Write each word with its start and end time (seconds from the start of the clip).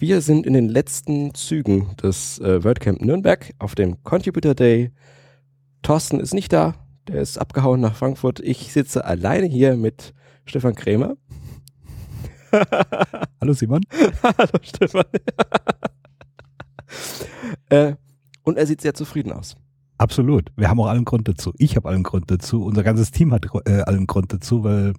Wir 0.00 0.22
sind 0.22 0.46
in 0.46 0.54
den 0.54 0.70
letzten 0.70 1.34
Zügen 1.34 1.94
des 2.02 2.38
äh, 2.38 2.64
WordCamp 2.64 3.02
Nürnberg 3.02 3.52
auf 3.58 3.74
dem 3.74 4.02
Contributor 4.02 4.54
Day. 4.54 4.92
Thorsten 5.82 6.20
ist 6.20 6.32
nicht 6.32 6.54
da, 6.54 6.74
der 7.06 7.20
ist 7.20 7.36
abgehauen 7.36 7.82
nach 7.82 7.94
Frankfurt. 7.94 8.40
Ich 8.40 8.72
sitze 8.72 9.04
alleine 9.04 9.44
hier 9.44 9.76
mit 9.76 10.14
Stefan 10.46 10.74
Krämer. 10.74 11.18
Hallo 13.42 13.52
Simon. 13.52 13.82
Hallo 14.22 14.58
Stefan. 14.62 15.04
äh, 17.68 17.92
und 18.42 18.56
er 18.56 18.66
sieht 18.66 18.80
sehr 18.80 18.94
zufrieden 18.94 19.32
aus. 19.32 19.54
Absolut. 19.98 20.50
Wir 20.56 20.70
haben 20.70 20.80
auch 20.80 20.88
allen 20.88 21.04
Grund 21.04 21.28
dazu. 21.28 21.52
Ich 21.58 21.76
habe 21.76 21.90
allen 21.90 22.04
Grund 22.04 22.30
dazu. 22.30 22.64
Unser 22.64 22.84
ganzes 22.84 23.10
Team 23.10 23.34
hat 23.34 23.48
äh, 23.66 23.82
allen 23.82 24.06
Grund 24.06 24.32
dazu, 24.32 24.64
weil 24.64 24.94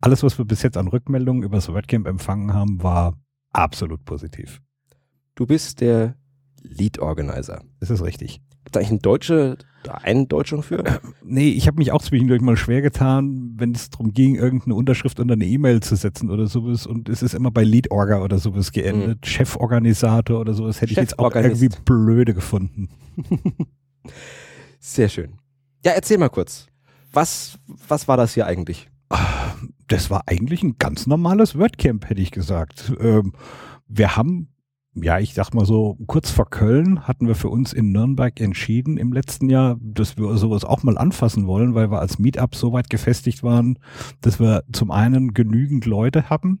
alles, 0.00 0.22
was 0.22 0.38
wir 0.38 0.46
bis 0.46 0.62
jetzt 0.62 0.78
an 0.78 0.88
Rückmeldungen 0.88 1.42
über 1.42 1.56
das 1.56 1.68
WordCamp 1.68 2.06
empfangen 2.06 2.54
haben, 2.54 2.82
war 2.82 3.18
absolut 3.52 4.04
positiv. 4.04 4.60
Du 5.34 5.46
bist 5.46 5.80
der 5.80 6.16
Lead 6.62 6.98
Organizer. 6.98 7.62
Das 7.80 7.90
ist 7.90 8.02
richtig. 8.02 8.40
Gibt 8.64 8.76
es 8.76 8.80
eigentlich 8.80 8.90
eine 8.90 9.00
deutsche, 9.00 9.58
einen 10.02 10.28
Deutschen 10.28 10.62
für? 10.62 10.84
Nee, 11.24 11.50
ich 11.50 11.66
habe 11.68 11.78
mich 11.78 11.92
auch 11.92 12.02
zwischendurch 12.02 12.40
mal 12.40 12.56
schwer 12.56 12.82
getan, 12.82 13.52
wenn 13.56 13.72
es 13.72 13.88
darum 13.88 14.12
ging, 14.12 14.34
irgendeine 14.34 14.74
Unterschrift 14.74 15.20
unter 15.20 15.34
eine 15.34 15.46
E-Mail 15.46 15.80
zu 15.80 15.94
setzen 15.94 16.28
oder 16.28 16.48
sowas. 16.48 16.86
Und 16.86 17.08
es 17.08 17.22
ist 17.22 17.34
immer 17.34 17.52
bei 17.52 17.62
Lead 17.62 17.90
Orga 17.92 18.22
oder 18.22 18.38
sowas 18.38 18.72
geendet. 18.72 19.20
Mhm. 19.20 19.26
Cheforganisator 19.26 20.40
oder 20.40 20.54
sowas 20.54 20.80
hätte 20.80 20.92
ich 20.92 20.98
jetzt 20.98 21.18
auch 21.18 21.34
irgendwie 21.34 21.68
blöde 21.84 22.34
gefunden. 22.34 22.88
Sehr 24.80 25.08
schön. 25.08 25.38
Ja, 25.84 25.92
erzähl 25.92 26.18
mal 26.18 26.30
kurz. 26.30 26.66
Was, 27.12 27.58
was 27.66 28.08
war 28.08 28.16
das 28.16 28.34
hier 28.34 28.46
eigentlich? 28.46 28.90
Das 29.90 30.08
war 30.08 30.22
eigentlich 30.26 30.62
ein 30.62 30.76
ganz 30.78 31.08
normales 31.08 31.58
WordCamp, 31.58 32.08
hätte 32.08 32.22
ich 32.22 32.30
gesagt. 32.30 32.92
Ähm, 33.00 33.32
wir 33.88 34.16
haben, 34.16 34.46
ja, 34.94 35.18
ich 35.18 35.34
sag 35.34 35.52
mal 35.52 35.66
so, 35.66 35.98
kurz 36.06 36.30
vor 36.30 36.48
Köln 36.48 37.08
hatten 37.08 37.26
wir 37.26 37.34
für 37.34 37.48
uns 37.48 37.72
in 37.72 37.90
Nürnberg 37.90 38.40
entschieden 38.40 38.98
im 38.98 39.12
letzten 39.12 39.50
Jahr, 39.50 39.78
dass 39.82 40.16
wir 40.16 40.36
sowas 40.36 40.64
auch 40.64 40.84
mal 40.84 40.96
anfassen 40.96 41.48
wollen, 41.48 41.74
weil 41.74 41.90
wir 41.90 41.98
als 41.98 42.20
Meetup 42.20 42.54
so 42.54 42.72
weit 42.72 42.88
gefestigt 42.88 43.42
waren, 43.42 43.80
dass 44.20 44.38
wir 44.38 44.62
zum 44.72 44.92
einen 44.92 45.34
genügend 45.34 45.86
Leute 45.86 46.30
haben, 46.30 46.60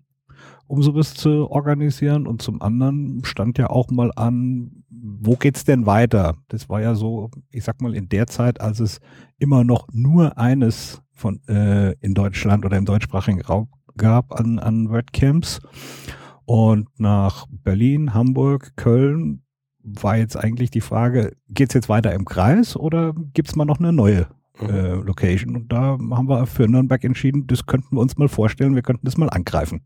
um 0.66 0.82
sowas 0.82 1.14
zu 1.14 1.48
organisieren 1.52 2.26
und 2.26 2.42
zum 2.42 2.60
anderen 2.60 3.22
stand 3.24 3.58
ja 3.58 3.70
auch 3.70 3.92
mal 3.92 4.10
an, 4.16 4.82
wo 4.88 5.36
geht's 5.36 5.64
denn 5.64 5.86
weiter? 5.86 6.34
Das 6.48 6.68
war 6.68 6.80
ja 6.80 6.96
so, 6.96 7.30
ich 7.52 7.62
sag 7.62 7.80
mal 7.80 7.94
in 7.94 8.08
der 8.08 8.26
Zeit, 8.26 8.60
als 8.60 8.80
es 8.80 8.98
immer 9.38 9.62
noch 9.62 9.86
nur 9.92 10.36
eines 10.36 11.00
von 11.20 11.40
äh, 11.48 11.92
in 12.00 12.14
Deutschland 12.14 12.64
oder 12.64 12.76
im 12.76 12.86
deutschsprachigen 12.86 13.42
Raum 13.42 13.68
gab 13.96 14.38
an, 14.38 14.58
an 14.58 14.88
WordCamps. 14.90 15.60
Und 16.44 16.88
nach 16.98 17.46
Berlin, 17.48 18.14
Hamburg, 18.14 18.72
Köln 18.76 19.42
war 19.82 20.16
jetzt 20.16 20.36
eigentlich 20.36 20.70
die 20.70 20.80
Frage, 20.80 21.36
geht's 21.48 21.74
jetzt 21.74 21.88
weiter 21.88 22.12
im 22.12 22.24
Kreis 22.24 22.76
oder 22.76 23.14
gibt's 23.34 23.56
mal 23.56 23.64
noch 23.64 23.78
eine 23.78 23.92
neue 23.92 24.26
mhm. 24.60 24.68
äh, 24.68 24.94
Location? 24.94 25.56
Und 25.56 25.72
da 25.72 25.98
haben 25.98 26.28
wir 26.28 26.46
für 26.46 26.66
Nürnberg 26.66 27.04
entschieden, 27.04 27.46
das 27.46 27.66
könnten 27.66 27.96
wir 27.96 28.00
uns 28.00 28.16
mal 28.16 28.28
vorstellen, 28.28 28.74
wir 28.74 28.82
könnten 28.82 29.06
das 29.06 29.16
mal 29.16 29.30
angreifen. 29.30 29.82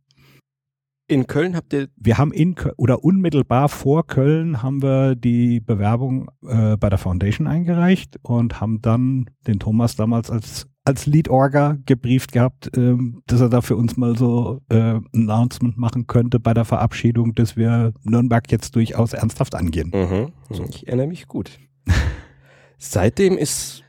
In 1.06 1.27
Köln 1.27 1.55
habt 1.55 1.74
ihr. 1.74 1.88
Wir 1.96 2.16
haben 2.16 2.32
in 2.32 2.55
oder 2.78 3.05
unmittelbar 3.05 3.68
vor 3.68 4.06
Köln 4.06 4.62
haben 4.62 4.82
wir 4.82 5.14
die 5.14 5.60
Bewerbung 5.60 6.30
äh, 6.46 6.78
bei 6.78 6.88
der 6.88 6.98
Foundation 6.98 7.46
eingereicht 7.46 8.18
und 8.22 8.62
haben 8.62 8.80
dann 8.80 9.28
den 9.46 9.58
Thomas 9.58 9.96
damals 9.96 10.30
als 10.30 10.66
als 10.84 11.06
Lead 11.06 11.28
Orga 11.28 11.78
gebrieft 11.86 12.32
gehabt, 12.32 12.70
ähm, 12.77 13.22
dass 13.27 13.40
er 13.40 13.48
da 13.48 13.62
für 13.62 13.77
uns 13.77 13.96
mal 13.96 14.16
so 14.16 14.60
äh, 14.68 14.77
ein 14.77 15.30
Announcement 15.30 15.78
machen 15.78 16.06
könnte 16.06 16.38
bei 16.38 16.52
der 16.52 16.66
Verabschiedung, 16.66 17.34
dass 17.34 17.56
wir 17.56 17.94
Nürnberg 18.02 18.50
jetzt 18.52 18.77
durchaus 18.77 19.14
ernsthaft 19.14 19.55
angehen. 19.55 19.90
Mhm. 19.94 20.32
So. 20.55 20.64
Ich 20.64 20.86
erinnere 20.86 21.06
mich 21.06 21.27
gut. 21.27 21.58
Seitdem 22.78 23.38
ist 23.38 23.82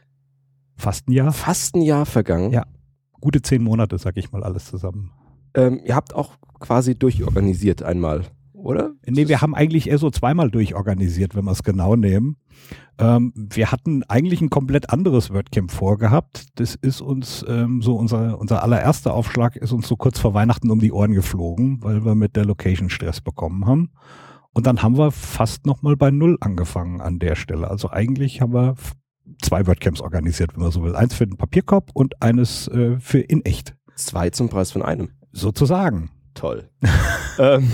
fast 0.77 1.09
ein 1.09 1.11
Jahr. 1.11 1.33
Fast 1.33 1.75
ein 1.75 1.81
Jahr 1.81 2.05
vergangen. 2.05 2.51
Ja. 2.51 2.65
Gute 3.19 3.41
zehn 3.41 3.61
Monate, 3.61 3.97
sag 3.97 4.15
ich 4.17 4.31
mal, 4.31 4.43
alles 4.43 4.65
zusammen. 4.65 5.11
Ähm, 5.53 5.81
ihr 5.83 5.95
habt 5.95 6.13
auch 6.15 6.37
quasi 6.59 6.97
durchorganisiert 6.97 7.83
einmal, 7.83 8.25
oder? 8.65 8.93
Nee, 9.05 9.27
wir 9.27 9.41
haben 9.41 9.53
eigentlich 9.53 9.89
eher 9.89 9.99
so 9.99 10.09
zweimal 10.09 10.49
durchorganisiert, 10.49 11.35
wenn 11.35 11.45
wir 11.45 11.51
es 11.51 11.63
genau 11.63 11.95
nehmen. 11.95 12.37
Ähm, 12.97 13.31
wir 13.35 13.71
hatten 13.71 14.03
eigentlich 14.03 14.41
ein 14.41 14.49
komplett 14.49 14.89
anderes 14.89 15.31
WordCamp 15.31 15.71
vorgehabt. 15.71 16.47
Das 16.55 16.75
ist 16.75 16.99
uns 17.01 17.45
ähm, 17.47 17.81
so 17.81 17.95
unser, 17.95 18.39
unser 18.39 18.63
allererster 18.63 19.13
Aufschlag 19.13 19.55
ist 19.55 19.71
uns 19.71 19.87
so 19.87 19.95
kurz 19.95 20.19
vor 20.19 20.33
Weihnachten 20.33 20.71
um 20.71 20.79
die 20.79 20.91
Ohren 20.91 21.13
geflogen, 21.13 21.83
weil 21.83 22.05
wir 22.05 22.15
mit 22.15 22.35
der 22.35 22.45
Location 22.45 22.89
Stress 22.89 23.21
bekommen 23.21 23.67
haben. 23.67 23.91
Und 24.51 24.65
dann 24.65 24.81
haben 24.81 24.97
wir 24.97 25.11
fast 25.11 25.65
nochmal 25.65 25.95
bei 25.95 26.09
Null 26.11 26.37
angefangen 26.39 27.01
an 27.01 27.19
der 27.19 27.35
Stelle. 27.35 27.69
Also 27.69 27.91
eigentlich 27.91 28.41
haben 28.41 28.53
wir 28.53 28.75
zwei 29.41 29.67
WordCamps 29.67 30.01
organisiert, 30.01 30.55
wenn 30.55 30.63
man 30.63 30.71
so 30.71 30.83
will. 30.83 30.95
Eins 30.95 31.13
für 31.13 31.27
den 31.27 31.37
Papierkorb 31.37 31.91
und 31.93 32.21
eines 32.21 32.67
äh, 32.69 32.97
für 32.99 33.19
in 33.19 33.45
echt. 33.45 33.75
Zwei 33.95 34.29
zum 34.31 34.49
Preis 34.49 34.71
von 34.71 34.81
einem. 34.81 35.09
Sozusagen. 35.31 36.09
Toll. 36.33 36.69
ähm, 37.39 37.69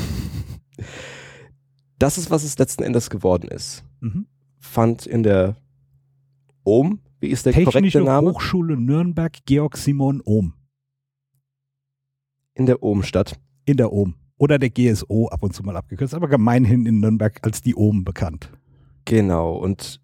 das 2.00 2.18
ist, 2.18 2.32
was 2.32 2.44
es 2.44 2.58
letzten 2.58 2.84
Endes 2.84 3.10
geworden 3.10 3.48
ist. 3.50 3.84
Mhm. 4.00 4.26
Fand 4.60 5.06
in 5.06 5.24
der 5.24 5.56
Ohm, 6.64 7.00
wie 7.20 7.28
ist 7.28 7.46
der 7.46 7.54
Technische 7.54 8.00
korrekte 8.00 8.02
Name? 8.02 8.32
Hochschule 8.32 8.78
Nürnberg, 8.78 9.34
Georg 9.46 9.78
Simon 9.78 10.22
Ohm. 10.24 10.54
In 12.54 12.66
der 12.66 12.84
Ohm 12.84 13.04
statt. 13.04 13.40
In 13.66 13.78
der 13.78 13.92
Ohm. 13.92 14.16
Oder 14.38 14.58
der 14.58 14.72
GSO, 14.72 15.28
ab 15.28 15.44
und 15.44 15.54
zu 15.54 15.62
mal 15.64 15.78
abgekürzt, 15.78 16.16
aber 16.16 16.28
gemeinhin 16.28 16.88
in 16.88 17.00
Nürnberg 17.00 17.40
als 17.44 17.62
die 17.62 17.76
Ohm 17.76 18.04
bekannt. 18.04 18.52
Genau, 19.06 19.56
und 19.56 20.02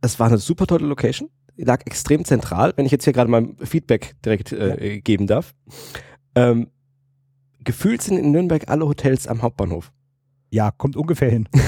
es 0.00 0.18
war 0.18 0.28
eine 0.28 0.38
super 0.38 0.66
tolle 0.66 0.86
Location. 0.86 1.28
Lag 1.56 1.82
extrem 1.86 2.24
zentral, 2.24 2.72
wenn 2.76 2.86
ich 2.86 2.92
jetzt 2.92 3.04
hier 3.04 3.12
gerade 3.12 3.30
mal 3.30 3.54
Feedback 3.62 4.14
direkt 4.24 4.52
äh, 4.52 4.94
ja. 4.94 5.00
geben 5.00 5.26
darf. 5.26 5.54
Ähm, 6.34 6.68
gefühlt 7.66 8.00
sind 8.00 8.16
in 8.16 8.30
Nürnberg 8.30 8.68
alle 8.68 8.86
Hotels 8.86 9.26
am 9.26 9.42
Hauptbahnhof. 9.42 9.92
Ja, 10.50 10.70
kommt 10.70 10.96
ungefähr 10.96 11.30
hin. 11.30 11.48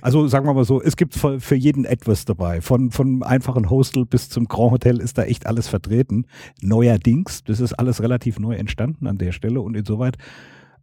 Also 0.00 0.28
sagen 0.28 0.46
wir 0.46 0.54
mal 0.54 0.64
so, 0.64 0.80
es 0.80 0.96
gibt 0.96 1.14
für 1.14 1.54
jeden 1.56 1.84
etwas 1.84 2.24
dabei. 2.24 2.60
Von, 2.60 2.92
von 2.92 3.24
einfachen 3.24 3.68
Hostel 3.68 4.06
bis 4.06 4.28
zum 4.28 4.46
Grand 4.46 4.70
Hotel 4.70 5.00
ist 5.00 5.18
da 5.18 5.24
echt 5.24 5.44
alles 5.44 5.66
vertreten. 5.66 6.26
Neuerdings, 6.60 7.42
das 7.42 7.58
ist 7.58 7.72
alles 7.72 8.00
relativ 8.00 8.38
neu 8.38 8.54
entstanden 8.54 9.08
an 9.08 9.18
der 9.18 9.32
Stelle 9.32 9.60
und 9.60 9.76
insoweit. 9.76 10.16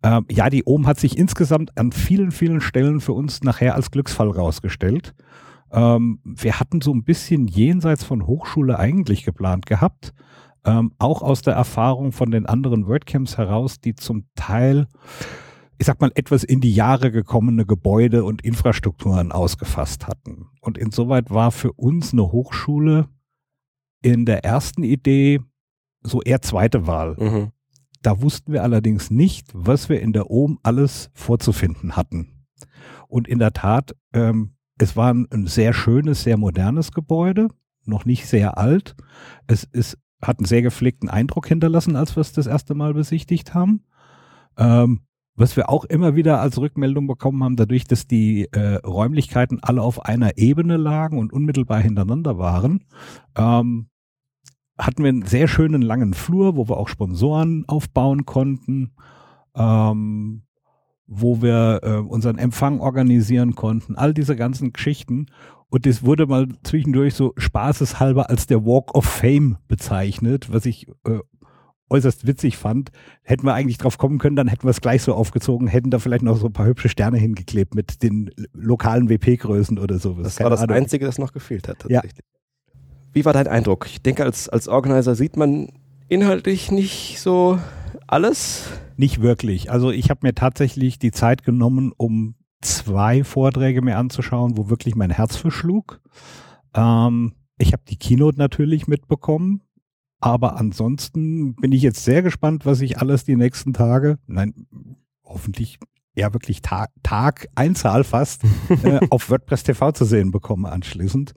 Ähm, 0.04 0.26
ja, 0.30 0.50
die 0.50 0.64
OM 0.66 0.86
hat 0.86 1.00
sich 1.00 1.18
insgesamt 1.18 1.78
an 1.78 1.94
vielen, 1.94 2.32
vielen 2.32 2.60
Stellen 2.60 3.00
für 3.00 3.14
uns 3.14 3.42
nachher 3.42 3.76
als 3.76 3.90
Glücksfall 3.90 4.30
rausgestellt. 4.30 5.16
Ähm, 5.72 6.20
wir 6.24 6.60
hatten 6.60 6.82
so 6.82 6.94
ein 6.94 7.06
bisschen 7.06 7.48
jenseits 7.48 8.04
von 8.04 8.28
Hochschule 8.28 8.78
eigentlich 8.78 9.24
geplant 9.24 9.66
gehabt 9.66 10.14
ähm, 10.66 10.92
auch 10.98 11.22
aus 11.22 11.42
der 11.42 11.54
Erfahrung 11.54 12.12
von 12.12 12.32
den 12.32 12.46
anderen 12.46 12.88
WordCamps 12.88 13.38
heraus, 13.38 13.80
die 13.80 13.96
zum 13.96 14.26
Teil, 14.36 14.88
ich 15.78 15.86
sag 15.86 16.02
mal, 16.02 16.12
etwas 16.16 16.44
in 16.44 16.62
die 16.62 16.74
Jahre 16.74 17.12
gekommene 17.12 17.66
Gebäude 17.66 18.24
und 18.24 18.44
Infrastrukturen 18.44 19.32
ausgefasst 19.32 20.08
hatten. 20.08 20.48
Und 20.62 20.78
insoweit 20.78 21.30
war 21.30 21.52
für 21.52 21.72
uns 21.74 22.14
eine 22.14 22.32
Hochschule 22.32 23.08
in 24.02 24.26
der 24.26 24.44
ersten 24.44 24.84
Idee 24.84 25.40
so 26.02 26.22
eher 26.22 26.42
zweite 26.42 26.88
Wahl. 26.88 27.16
Mhm. 27.18 27.52
Da 28.02 28.22
wussten 28.22 28.54
wir 28.54 28.62
allerdings 28.62 29.10
nicht, 29.10 29.50
was 29.54 29.90
wir 29.90 30.02
in 30.02 30.14
der 30.14 30.30
OM 30.30 30.60
alles 30.62 31.10
vorzufinden 31.14 31.96
hatten. 31.96 32.46
Und 33.08 33.28
in 33.28 33.40
der 33.40 33.54
Tat, 33.54 33.96
ähm, 34.14 34.56
es 34.78 34.96
war 34.96 35.12
ein 35.14 35.48
sehr 35.48 35.74
schönes, 35.74 36.24
sehr 36.24 36.38
modernes 36.38 36.92
Gebäude, 36.92 37.48
noch 37.86 38.06
nicht 38.06 38.28
sehr 38.28 38.58
alt. 38.58 38.96
Es 39.48 39.64
ist 39.64 39.98
hat 40.22 40.40
einen 40.40 40.46
sehr 40.46 40.62
gepflegten 40.62 41.10
Eindruck 41.10 41.48
hinterlassen, 41.48 41.96
als 41.96 42.16
wir 42.16 42.22
es 42.22 42.34
das 42.34 42.48
erste 42.48 42.74
Mal 42.76 42.94
besichtigt 42.94 43.54
haben. 43.54 43.82
Ähm, 44.58 45.02
was 45.36 45.58
wir 45.58 45.70
auch 45.70 45.84
immer 45.84 46.16
wieder 46.16 46.40
als 46.40 46.58
Rückmeldung 46.58 47.08
bekommen 47.08 47.44
haben, 47.44 47.58
dadurch, 47.58 47.84
dass 47.86 48.08
die 48.08 48.48
äh, 48.54 48.76
Räumlichkeiten 48.76 49.60
alle 49.62 49.82
auf 49.82 50.06
einer 50.06 50.38
Ebene 50.38 50.78
lagen 50.78 51.20
und 51.20 51.34
unmittelbar 51.34 51.82
hintereinander 51.82 52.38
waren, 52.38 52.86
ähm, 53.36 53.88
hatten 54.78 55.04
wir 55.04 55.10
einen 55.10 55.26
sehr 55.26 55.48
schönen 55.48 55.82
langen 55.82 56.14
Flur, 56.14 56.56
wo 56.56 56.70
wir 56.70 56.78
auch 56.78 56.88
Sponsoren 56.88 57.66
aufbauen 57.68 58.26
konnten, 58.26 58.94
ähm, 59.56 60.44
wo 61.08 61.42
wir 61.42 61.82
äh, 61.84 61.98
unseren 61.98 62.38
Empfang 62.38 62.80
organisieren 62.80 63.56
konnten, 63.56 63.96
all 63.96 64.14
diese 64.14 64.36
ganzen 64.36 64.74
Geschichten. 64.74 65.28
Und 65.70 65.86
das 65.86 66.04
wurde 66.04 66.26
mal 66.26 66.48
zwischendurch 66.64 67.14
so 67.16 67.34
spaßeshalber 67.38 68.30
als 68.30 68.48
der 68.48 68.66
Walk 68.66 68.96
of 68.96 69.06
Fame 69.06 69.58
bezeichnet, 69.68 70.52
was 70.52 70.66
ich 70.66 70.88
äh, 71.06 71.20
äußerst 71.90 72.26
witzig 72.26 72.58
fand. 72.58 72.92
Hätten 73.24 73.46
wir 73.46 73.54
eigentlich 73.54 73.78
drauf 73.78 73.98
kommen 73.98 74.18
können, 74.18 74.36
dann 74.36 74.48
hätten 74.48 74.64
wir 74.64 74.72
es 74.72 74.82
gleich 74.82 75.04
so 75.04 75.14
aufgezogen, 75.14 75.68
hätten 75.68 75.92
da 75.92 76.00
vielleicht 76.00 76.24
noch 76.24 76.38
so 76.38 76.48
ein 76.48 76.54
paar 76.54 76.66
hübsche 76.66 76.90
Sterne 76.90 77.18
hingeklebt 77.18 77.76
mit 77.76 78.02
den 78.04 78.32
lokalen 78.54 79.10
WP-Größen 79.10 79.78
oder 79.78 80.00
sowas. 80.00 80.24
Das 80.24 80.36
Keine 80.38 80.46
war 80.46 80.52
das 80.52 80.62
Ahnung. 80.62 80.78
Einzige, 80.78 81.06
das 81.06 81.18
noch 81.18 81.34
gefehlt 81.34 81.68
hat, 81.68 81.80
tatsächlich. 81.80 82.14
Ja. 82.14 82.24
Wie 83.14 83.24
war 83.26 83.34
dein 83.34 83.48
Eindruck? 83.48 83.86
Ich 83.88 84.02
denke, 84.02 84.24
als, 84.24 84.50
als 84.50 84.68
Organizer 84.68 85.16
sieht 85.16 85.38
man 85.38 85.70
inhaltlich 86.10 86.72
nicht 86.72 87.20
so 87.20 87.60
alles? 88.08 88.70
Nicht 88.98 89.22
wirklich. 89.22 89.72
Also 89.72 89.92
ich 89.92 90.10
habe 90.10 90.22
mir 90.24 90.34
tatsächlich 90.34 91.00
die 91.00 91.12
Zeit 91.12 91.44
genommen, 91.44 91.92
um 91.96 92.36
zwei 92.62 93.24
Vorträge 93.24 93.82
mir 93.82 93.98
anzuschauen, 93.98 94.58
wo 94.58 94.70
wirklich 94.70 94.96
mein 94.96 95.12
Herz 95.12 95.36
verschlug. 95.36 96.02
Ähm, 96.74 97.34
ich 97.58 97.74
habe 97.74 97.84
die 97.88 97.98
Keynote 97.98 98.38
natürlich 98.38 98.88
mitbekommen, 98.88 99.62
aber 100.20 100.58
ansonsten 100.58 101.56
bin 101.56 101.72
ich 101.72 101.82
jetzt 101.82 102.04
sehr 102.04 102.22
gespannt, 102.22 102.66
was 102.66 102.82
ich 102.82 103.00
alles 103.00 103.24
die 103.24 103.36
nächsten 103.36 103.74
Tage, 103.74 104.18
nein, 104.28 104.68
hoffentlich 105.24 105.80
ja 106.16 106.34
wirklich 106.34 106.62
Tag, 106.62 106.92
Tag 107.04 107.48
Einzahl 107.56 108.04
fast, 108.04 108.44
äh, 108.84 109.00
auf 109.10 109.30
WordPress 109.30 109.64
TV 109.64 109.92
zu 109.92 110.06
sehen 110.06 110.32
bekomme 110.32 110.72
anschließend. 110.72 111.34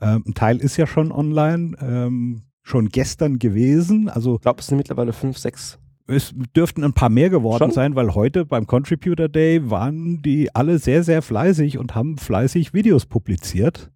Ähm, 0.00 0.24
ein 0.26 0.34
Teil 0.34 0.58
ist 0.58 0.76
ja 0.76 0.86
schon 0.86 1.12
online, 1.12 1.76
ähm, 1.80 2.42
schon 2.62 2.88
gestern 2.88 3.38
gewesen. 3.38 4.08
Also 4.08 4.36
ich 4.36 4.40
glaube, 4.40 4.60
es 4.60 4.66
sind 4.66 4.78
mittlerweile 4.78 5.12
fünf, 5.12 5.38
sechs. 5.38 5.78
Es 6.06 6.34
dürften 6.54 6.84
ein 6.84 6.92
paar 6.92 7.08
mehr 7.08 7.30
geworden 7.30 7.58
Schon? 7.58 7.70
sein, 7.70 7.94
weil 7.94 8.14
heute 8.14 8.44
beim 8.44 8.66
Contributor 8.66 9.28
Day 9.28 9.70
waren 9.70 10.20
die 10.20 10.54
alle 10.54 10.78
sehr, 10.78 11.02
sehr 11.02 11.22
fleißig 11.22 11.78
und 11.78 11.94
haben 11.94 12.18
fleißig 12.18 12.74
Videos 12.74 13.06
publiziert. 13.06 13.90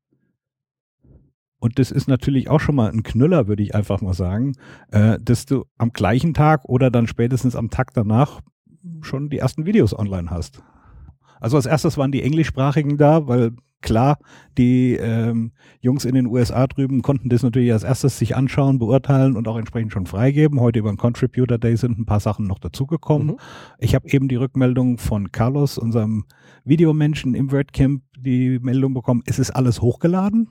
Und 1.61 1.79
das 1.79 1.91
ist 1.91 2.09
natürlich 2.09 2.49
auch 2.49 2.61
schon 2.61 2.77
mal 2.77 2.91
ein 2.91 3.03
Knüller, 3.03 3.49
würde 3.49 3.63
ich 3.63 3.75
einfach 3.75 4.01
mal 4.01 4.15
sagen, 4.15 4.55
äh, 4.91 5.19
dass 5.21 5.45
du 5.45 5.65
am 5.77 5.93
gleichen 5.93 6.33
Tag 6.33 6.65
oder 6.65 6.91
dann 6.91 7.07
spätestens 7.09 7.57
am 7.57 7.69
Tag 7.69 7.93
danach 7.95 8.41
schon 9.03 9.29
die 9.29 9.39
ersten 9.39 9.67
Videos 9.67 9.97
online 9.97 10.31
hast. 10.31 10.63
Also 11.41 11.57
als 11.57 11.67
erstes 11.67 11.99
waren 11.99 12.13
die 12.13 12.23
englischsprachigen 12.23 12.97
da, 12.97 13.27
weil 13.27 13.53
klar, 13.81 14.19
die 14.57 14.95
ähm, 14.95 15.53
Jungs 15.81 16.05
in 16.05 16.15
den 16.15 16.27
USA 16.27 16.67
drüben 16.67 17.03
konnten 17.03 17.29
das 17.29 17.43
natürlich 17.43 17.73
als 17.73 17.85
erstes 17.85 18.19
sich 18.19 18.37
anschauen, 18.37 18.79
beurteilen 18.79 19.37
und 19.37 19.47
auch 19.49 19.57
entsprechend 19.57 19.93
schon 19.93 20.07
freigeben. 20.07 20.61
Heute 20.61 20.81
über 20.81 20.91
den 20.91 20.97
Contributor 20.97 21.59
Day 21.59 21.77
sind 21.77 21.99
ein 21.99 22.07
paar 22.07 22.21
Sachen 22.21 22.47
noch 22.47 22.59
dazugekommen. 22.59 23.29
Mhm. 23.29 23.37
Ich 23.79 23.95
habe 23.95 24.09
eben 24.09 24.29
die 24.29 24.37
Rückmeldung 24.37 24.99
von 24.99 25.33
Carlos, 25.33 25.79
unserem 25.79 26.25
Videomenschen 26.65 27.35
im 27.35 27.53
WordCamp, 27.53 28.03
die 28.19 28.59
Meldung 28.61 28.95
bekommen, 28.95 29.23
es 29.27 29.39
ist 29.39 29.51
alles 29.51 29.81
hochgeladen. 29.81 30.49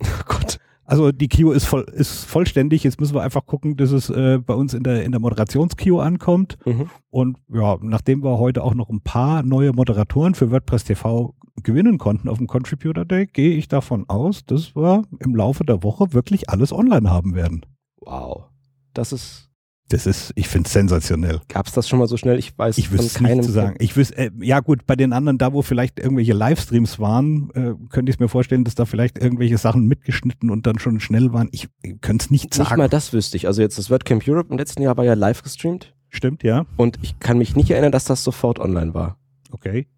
Oh. 0.26 0.43
Also 0.86 1.12
die 1.12 1.28
Queue 1.28 1.54
ist, 1.54 1.64
voll, 1.64 1.84
ist 1.92 2.24
vollständig. 2.24 2.84
Jetzt 2.84 3.00
müssen 3.00 3.14
wir 3.14 3.22
einfach 3.22 3.46
gucken, 3.46 3.76
dass 3.76 3.90
es 3.90 4.10
äh, 4.10 4.38
bei 4.38 4.54
uns 4.54 4.74
in 4.74 4.82
der, 4.82 5.04
in 5.04 5.12
der 5.12 5.20
Moderationsqueue 5.20 6.02
ankommt. 6.02 6.58
Mhm. 6.66 6.90
Und 7.10 7.38
ja, 7.52 7.78
nachdem 7.80 8.22
wir 8.22 8.38
heute 8.38 8.62
auch 8.62 8.74
noch 8.74 8.90
ein 8.90 9.00
paar 9.00 9.42
neue 9.42 9.72
Moderatoren 9.72 10.34
für 10.34 10.50
WordPress 10.50 10.84
TV 10.84 11.34
gewinnen 11.62 11.98
konnten 11.98 12.28
auf 12.28 12.38
dem 12.38 12.46
Contributor 12.46 13.04
Day, 13.04 13.26
gehe 13.26 13.56
ich 13.56 13.68
davon 13.68 14.08
aus, 14.08 14.44
dass 14.44 14.76
wir 14.76 15.04
im 15.20 15.34
Laufe 15.34 15.64
der 15.64 15.82
Woche 15.82 16.12
wirklich 16.12 16.50
alles 16.50 16.72
online 16.72 17.10
haben 17.10 17.34
werden. 17.34 17.64
Wow. 18.00 18.44
Das 18.92 19.12
ist. 19.12 19.50
Das 19.88 20.06
ist, 20.06 20.32
ich 20.34 20.48
finde 20.48 20.66
es 20.66 20.72
sensationell. 20.72 21.40
Gab 21.48 21.66
es 21.66 21.72
das 21.72 21.88
schon 21.88 21.98
mal 21.98 22.08
so 22.08 22.16
schnell? 22.16 22.38
Ich 22.38 22.56
weiß 22.56 22.78
Ich 22.78 22.90
wüsste 22.90 23.06
es 23.06 23.20
nicht 23.20 23.44
zu 23.44 23.52
sagen. 23.52 23.76
Ich 23.80 23.96
wüsste, 23.96 24.16
äh, 24.16 24.30
ja 24.40 24.60
gut, 24.60 24.86
bei 24.86 24.96
den 24.96 25.12
anderen, 25.12 25.36
da 25.36 25.52
wo 25.52 25.60
vielleicht 25.60 26.00
irgendwelche 26.00 26.32
Livestreams 26.32 26.98
waren, 26.98 27.50
äh, 27.54 27.74
könnte 27.90 28.08
ich 28.10 28.16
es 28.16 28.20
mir 28.20 28.28
vorstellen, 28.28 28.64
dass 28.64 28.74
da 28.74 28.86
vielleicht 28.86 29.18
irgendwelche 29.18 29.58
Sachen 29.58 29.86
mitgeschnitten 29.86 30.50
und 30.50 30.66
dann 30.66 30.78
schon 30.78 31.00
schnell 31.00 31.34
waren. 31.34 31.48
Ich 31.52 31.68
äh, 31.82 31.94
könnte 32.00 32.24
es 32.24 32.30
nicht 32.30 32.44
Nicht 32.44 32.54
sagen. 32.54 32.78
mal 32.78 32.88
das 32.88 33.12
wüsste 33.12 33.36
ich. 33.36 33.46
Also 33.46 33.60
jetzt 33.60 33.76
das 33.76 33.90
WordCamp 33.90 34.26
Europe 34.26 34.50
im 34.50 34.56
letzten 34.58 34.82
Jahr 34.82 34.96
war 34.96 35.04
ja 35.04 35.14
live 35.14 35.42
gestreamt 35.42 35.94
Stimmt, 36.08 36.42
ja. 36.44 36.64
und 36.76 36.98
ich 37.02 37.18
kann 37.18 37.38
mich 37.38 37.54
nicht 37.56 37.70
erinnern, 37.70 37.92
dass 37.92 38.04
das 38.04 38.24
sofort 38.24 38.58
online 38.60 38.94
war. 38.94 39.18
Okay. 39.50 39.88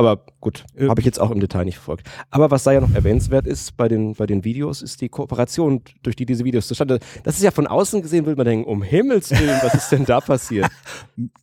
Aber 0.00 0.24
gut, 0.40 0.64
Äh, 0.74 0.88
habe 0.88 0.98
ich 1.00 1.04
jetzt 1.04 1.20
auch 1.20 1.30
im 1.30 1.40
Detail 1.40 1.66
nicht 1.66 1.74
verfolgt. 1.74 2.08
Aber 2.30 2.50
was 2.50 2.62
da 2.62 2.72
ja 2.72 2.80
noch 2.80 2.94
erwähnenswert 2.94 3.46
ist 3.46 3.76
bei 3.76 3.86
den, 3.86 4.14
bei 4.14 4.24
den 4.24 4.44
Videos, 4.44 4.80
ist 4.80 5.02
die 5.02 5.10
Kooperation, 5.10 5.82
durch 6.02 6.16
die 6.16 6.24
diese 6.24 6.42
Videos 6.46 6.68
zustande. 6.68 7.00
Das 7.22 7.36
ist 7.36 7.42
ja 7.42 7.50
von 7.50 7.66
außen 7.66 8.00
gesehen, 8.00 8.24
will 8.24 8.34
man 8.34 8.46
denken, 8.46 8.64
um 8.64 8.82
Himmels 8.82 9.30
Willen, 9.30 9.60
was 9.62 9.74
ist 9.74 9.92
denn 9.92 10.06
da 10.06 10.22
passiert? 10.22 10.70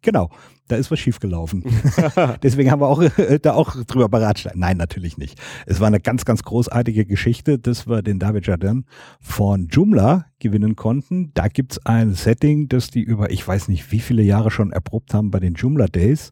Genau, 0.02 0.32
da 0.70 0.76
ist 0.76 0.90
was 0.90 0.98
schiefgelaufen. 0.98 1.64
Deswegen 2.42 2.72
haben 2.72 2.82
wir 2.82 2.88
auch 2.88 3.02
äh, 3.04 3.38
da 3.40 3.54
auch 3.54 3.76
drüber 3.86 4.10
beratscht. 4.10 4.48
Nein, 4.56 4.78
natürlich 4.78 5.18
nicht. 5.20 5.40
Es 5.68 5.80
war 5.80 5.88
eine 5.88 6.00
ganz, 6.00 6.26
ganz 6.26 6.42
großartige 6.42 7.06
Geschichte, 7.06 7.60
dass 7.60 7.88
wir 7.88 8.02
den 8.02 8.18
David 8.18 8.48
Jardin 8.48 8.86
von 9.20 9.68
Joomla 9.68 10.26
gewinnen 10.40 10.76
konnten. 10.76 11.32
Da 11.36 11.48
gibt's 11.48 11.86
ein 11.86 12.16
Setting, 12.16 12.70
das 12.70 12.90
die 12.90 13.04
über, 13.04 13.30
ich 13.30 13.48
weiß 13.48 13.68
nicht, 13.68 13.92
wie 13.92 14.00
viele 14.00 14.24
Jahre 14.24 14.50
schon 14.50 14.72
erprobt 14.72 15.14
haben 15.14 15.30
bei 15.30 15.40
den 15.40 15.54
Joomla 15.54 15.86
Days, 15.88 16.32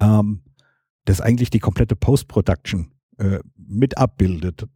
ähm, 0.00 0.40
das 1.04 1.20
eigentlich 1.20 1.50
die 1.50 1.58
komplette 1.58 1.96
Post-Production 1.96 2.90
äh, 3.18 3.38
mit 3.56 3.98
abbildet. 3.98 4.66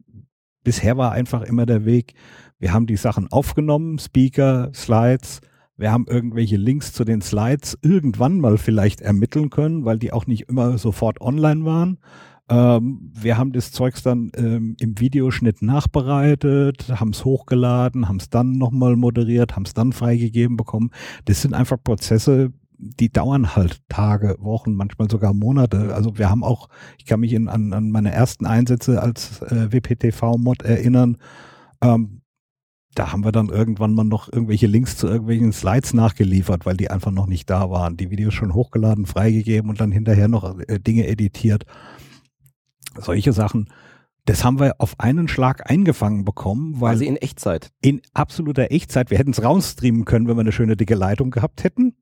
Bisher 0.63 0.97
war 0.97 1.11
einfach 1.11 1.43
immer 1.43 1.65
der 1.65 1.85
Weg, 1.85 2.15
wir 2.57 2.73
haben 2.73 2.87
die 2.87 2.97
Sachen 2.97 3.27
aufgenommen, 3.31 3.99
Speaker, 3.99 4.71
Slides, 4.73 5.41
wir 5.77 5.91
haben 5.91 6.05
irgendwelche 6.07 6.55
Links 6.55 6.93
zu 6.93 7.03
den 7.03 7.21
Slides 7.21 7.77
irgendwann 7.81 8.39
mal 8.39 8.57
vielleicht 8.57 9.01
ermitteln 9.01 9.49
können, 9.49 9.83
weil 9.83 9.99
die 9.99 10.13
auch 10.13 10.25
nicht 10.25 10.47
immer 10.49 10.77
sofort 10.77 11.19
online 11.19 11.65
waren. 11.65 11.99
Ähm, 12.47 13.11
wir 13.13 13.37
haben 13.37 13.51
das 13.51 13.71
Zeugs 13.71 14.03
dann 14.03 14.31
ähm, 14.37 14.75
im 14.79 14.99
Videoschnitt 14.99 15.61
nachbereitet, 15.61 16.87
haben 16.89 17.09
es 17.09 17.25
hochgeladen, 17.25 18.07
haben 18.07 18.17
es 18.17 18.29
dann 18.29 18.53
nochmal 18.53 18.95
moderiert, 18.95 19.55
haben 19.55 19.65
es 19.65 19.73
dann 19.73 19.91
freigegeben 19.91 20.55
bekommen. 20.55 20.91
Das 21.25 21.41
sind 21.41 21.53
einfach 21.53 21.77
Prozesse, 21.83 22.53
die 22.77 23.11
dauern 23.11 23.55
halt 23.55 23.81
Tage, 23.89 24.35
Wochen, 24.39 24.73
manchmal 24.73 25.09
sogar 25.09 25.33
Monate. 25.33 25.93
Also 25.93 26.17
wir 26.17 26.29
haben 26.29 26.43
auch, 26.43 26.69
ich 26.97 27.05
kann 27.05 27.19
mich 27.19 27.33
in, 27.33 27.47
an, 27.47 27.73
an 27.73 27.91
meine 27.91 28.11
ersten 28.11 28.45
Einsätze 28.45 29.01
als 29.01 29.41
äh, 29.41 29.71
WPTV-Mod 29.71 30.63
erinnern. 30.63 31.17
Ähm, 31.81 32.21
da 32.95 33.11
haben 33.11 33.25
wir 33.25 33.33
dann 33.33 33.49
irgendwann 33.49 33.93
mal 33.93 34.05
noch 34.05 34.31
irgendwelche 34.31 34.67
Links 34.67 34.97
zu 34.97 35.07
irgendwelchen 35.07 35.51
Slides 35.51 35.93
nachgeliefert, 35.93 36.65
weil 36.65 36.77
die 36.77 36.89
einfach 36.89 37.11
noch 37.11 37.27
nicht 37.27 37.49
da 37.49 37.69
waren. 37.69 37.97
Die 37.97 38.09
Videos 38.09 38.33
schon 38.33 38.53
hochgeladen, 38.53 39.05
freigegeben 39.05 39.69
und 39.69 39.81
dann 39.81 39.91
hinterher 39.91 40.27
noch 40.27 40.59
äh, 40.59 40.79
Dinge 40.79 41.05
editiert. 41.07 41.65
Solche 42.97 43.33
Sachen. 43.33 43.69
Das 44.25 44.43
haben 44.43 44.59
wir 44.59 44.75
auf 44.79 44.99
einen 44.99 45.27
Schlag 45.27 45.69
eingefangen 45.69 46.25
bekommen, 46.25 46.81
weil 46.81 46.93
Quasi 46.93 47.05
in 47.05 47.17
Echtzeit. 47.17 47.71
in 47.81 48.01
absoluter 48.13 48.71
Echtzeit. 48.71 49.11
Wir 49.11 49.19
hätten 49.19 49.31
es 49.31 49.43
rausstreamen 49.43 50.05
können, 50.05 50.27
wenn 50.27 50.35
wir 50.37 50.41
eine 50.41 50.51
schöne 50.51 50.75
dicke 50.75 50.95
Leitung 50.95 51.29
gehabt 51.29 51.63
hätten. 51.63 51.94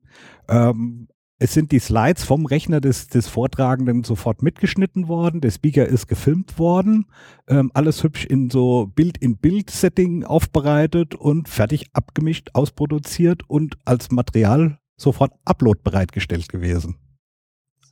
Ähm, 0.48 1.08
es 1.38 1.52
sind 1.52 1.72
die 1.72 1.80
Slides 1.80 2.24
vom 2.24 2.46
Rechner 2.46 2.80
des, 2.80 3.08
des 3.08 3.28
Vortragenden 3.28 4.04
sofort 4.04 4.42
mitgeschnitten 4.42 5.08
worden. 5.08 5.40
Der 5.40 5.50
Speaker 5.50 5.86
ist 5.86 6.06
gefilmt 6.06 6.58
worden. 6.58 7.06
Ähm, 7.48 7.70
alles 7.74 8.02
hübsch 8.02 8.24
in 8.24 8.50
so 8.50 8.86
Bild-in-Bild-Setting 8.94 10.24
aufbereitet 10.24 11.14
und 11.14 11.48
fertig 11.48 11.86
abgemischt, 11.92 12.50
ausproduziert 12.54 13.42
und 13.48 13.76
als 13.84 14.10
Material 14.10 14.78
sofort 14.96 15.32
Upload 15.44 15.80
bereitgestellt 15.82 16.48
gewesen. 16.48 16.96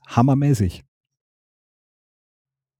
Hammermäßig. 0.07 0.83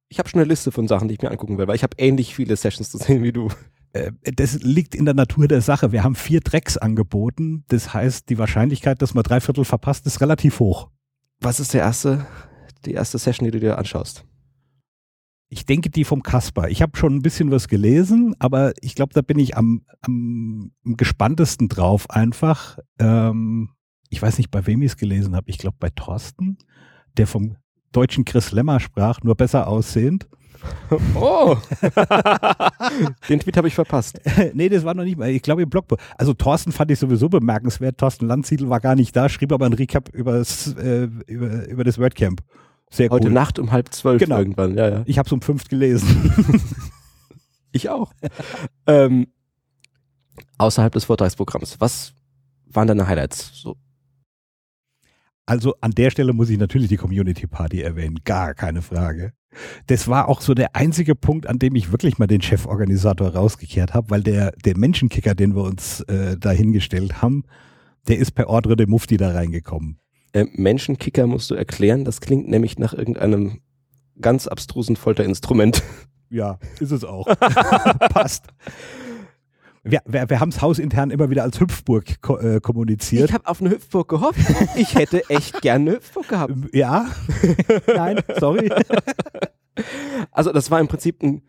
Ich 0.10 0.20
habe 0.20 0.30
schon 0.30 0.40
eine 0.40 0.48
Liste 0.48 0.72
von 0.72 0.88
Sachen, 0.88 1.08
die 1.08 1.16
ich 1.16 1.22
mir 1.22 1.32
angucken 1.32 1.58
will, 1.58 1.68
weil 1.68 1.76
ich 1.76 1.84
habe 1.84 1.98
ähnlich 1.98 2.36
viele 2.36 2.56
Sessions 2.56 2.90
zu 2.90 2.98
sehen 2.98 3.24
wie 3.24 3.34
du. 3.34 3.50
Äh, 3.94 4.12
das 4.36 4.62
liegt 4.62 4.96
in 4.96 5.06
der 5.06 5.14
Natur 5.14 5.48
der 5.48 5.62
Sache. 5.62 5.92
Wir 5.92 6.04
haben 6.04 6.16
vier 6.16 6.42
Tracks 6.42 6.78
angeboten. 6.78 7.64
Das 7.70 7.94
heißt, 7.94 8.30
die 8.30 8.38
Wahrscheinlichkeit, 8.38 9.02
dass 9.02 9.14
man 9.14 9.24
drei 9.24 9.40
Viertel 9.40 9.64
verpasst, 9.64 10.06
ist 10.06 10.20
relativ 10.20 10.60
hoch. 10.60 10.90
Was 11.40 11.60
ist 11.60 11.74
der 11.74 11.82
erste, 11.82 12.26
die 12.86 12.94
erste 12.94 13.18
Session, 13.18 13.46
die 13.46 13.52
du 13.52 13.60
dir 13.60 13.78
anschaust? 13.78 14.26
Ich 15.50 15.66
denke, 15.68 15.92
die 15.92 16.04
vom 16.04 16.24
Kasper. 16.24 16.70
Ich 16.70 16.82
habe 16.82 16.98
schon 16.98 17.16
ein 17.16 17.22
bisschen 17.22 17.52
was 17.52 17.68
gelesen, 17.68 18.36
aber 18.40 18.74
ich 18.82 18.96
glaube, 18.96 19.14
da 19.14 19.22
bin 19.22 19.38
ich 19.38 19.56
am, 19.56 19.86
am, 20.02 20.72
am 20.84 20.98
gespanntesten 20.98 21.70
drauf 21.70 22.10
einfach. 22.10 22.80
Ähm, 22.98 23.70
ich 24.10 24.20
weiß 24.20 24.40
nicht, 24.40 24.50
bei 24.50 24.66
wem 24.66 24.82
ich 24.82 24.94
es 24.94 24.98
gelesen 24.98 25.36
habe. 25.36 25.52
Ich 25.52 25.60
glaube, 25.60 25.78
bei 25.80 25.90
Thorsten, 25.92 26.58
der 27.18 27.28
vom 27.28 27.56
deutschen 27.92 28.26
Chris 28.26 28.52
Lemmer 28.52 28.80
sprach, 28.80 29.22
nur 29.22 29.36
besser 29.36 29.68
aussehend. 29.68 30.28
Oh! 31.16 31.58
Den 33.30 33.40
Tweet 33.40 33.58
habe 33.58 33.68
ich 33.68 33.76
verpasst. 33.76 34.20
nee, 34.54 34.70
das 34.70 34.84
war 34.86 34.94
noch 34.94 35.04
nicht 35.04 35.18
mal. 35.18 35.30
Ich 35.30 35.42
glaube 35.42 35.62
im 35.64 35.70
Blog. 35.70 35.86
Also 36.18 36.34
Thorsten 36.34 36.72
fand 36.72 36.92
ich 36.92 37.00
sowieso 37.00 37.30
bemerkenswert. 37.30 37.98
Thorsten 37.98 38.28
Landsiedel 38.28 38.70
war 38.70 38.80
gar 38.80 38.96
nicht 38.96 39.16
da, 39.16 39.30
schrieb 39.30 39.52
aber 39.52 39.66
ein 39.66 39.74
Recap 39.74 40.10
übers, 40.10 40.74
äh, 40.76 41.08
über, 41.28 41.68
über 41.68 41.84
das 41.84 41.98
WordCamp. 41.98 42.42
Sehr 42.92 43.10
Heute 43.10 43.28
cool. 43.28 43.34
Nacht 43.34 43.58
um 43.60 43.72
halb 43.72 43.92
zwölf 43.94 44.20
Genau. 44.20 44.38
irgendwann. 44.38 44.78
Ja, 44.78 44.88
ja. 44.90 45.04
Ich 45.06 45.18
habe 45.18 45.26
es 45.28 45.32
um 45.34 45.42
fünf 45.42 45.68
gelesen. 45.68 46.62
Ich 47.76 47.90
auch. 47.90 48.14
ähm, 48.86 49.26
außerhalb 50.60 50.94
des 50.94 51.06
Vortragsprogramms. 51.06 51.82
Was 51.82 52.14
waren 52.68 52.88
deine 52.88 53.08
Highlights? 53.08 53.50
So, 53.56 53.78
Also 55.48 55.74
an 55.82 55.90
der 55.90 56.12
Stelle 56.12 56.34
muss 56.34 56.52
ich 56.52 56.60
natürlich 56.60 56.88
die 56.90 56.98
Community 56.98 57.48
Party 57.48 57.82
erwähnen, 57.82 58.20
gar 58.26 58.54
keine 58.54 58.84
Frage. 58.84 59.34
Das 59.88 60.08
war 60.08 60.30
auch 60.30 60.42
so 60.42 60.54
der 60.54 60.76
einzige 60.76 61.16
Punkt, 61.16 61.48
an 61.48 61.60
dem 61.60 61.76
ich 61.76 61.92
wirklich 61.92 62.18
mal 62.18 62.28
den 62.28 62.42
Cheforganisator 62.42 63.30
rausgekehrt 63.30 63.94
habe, 63.94 64.10
weil 64.10 64.24
der, 64.24 64.52
der 64.66 64.78
Menschenkicker, 64.78 65.36
den 65.36 65.56
wir 65.56 65.64
uns 65.64 66.02
äh, 66.02 66.38
da 66.38 66.52
hingestellt 66.52 67.22
haben, 67.22 67.44
der 68.08 68.18
ist 68.18 68.32
per 68.32 68.50
Ordre 68.50 68.76
de 68.76 68.86
Mufti 68.88 69.18
da 69.18 69.32
reingekommen. 69.32 69.98
äh, 70.34 70.46
Menschenkicker 70.54 71.28
musst 71.28 71.50
du 71.52 71.56
erklären. 71.56 72.06
Das 72.06 72.22
klingt 72.22 72.50
nämlich 72.50 72.78
nach 72.80 72.94
irgendeinem 72.94 73.62
ganz 74.20 74.48
abstrusen 74.48 74.96
Folterinstrument. 74.96 75.84
Ja, 76.30 76.58
ist 76.80 76.92
es 76.92 77.04
auch. 77.04 77.28
Passt. 78.10 78.46
Wir, 79.84 80.02
wir, 80.06 80.30
wir 80.30 80.40
haben 80.40 80.50
es 80.50 80.62
hausintern 80.62 81.12
immer 81.12 81.30
wieder 81.30 81.44
als 81.44 81.60
Hüpfburg 81.60 82.22
ko 82.22 82.38
äh, 82.38 82.62
kommuniziert. 82.62 83.30
Ich 83.30 83.34
habe 83.34 83.48
auf 83.48 83.60
eine 83.60 83.72
Hüpfburg 83.72 84.08
gehofft. 84.08 84.40
Ich 84.76 84.96
hätte 84.96 85.30
echt 85.30 85.62
gerne 85.62 85.92
eine 85.92 85.98
Hüpfburg 85.98 86.28
gehabt. 86.30 86.54
Ja. 86.72 87.08
Nein, 87.88 88.20
sorry. 88.40 88.70
Also 90.32 90.52
das 90.52 90.70
war 90.70 90.80
im 90.80 90.88
Prinzip 90.88 91.24
ein 91.24 91.42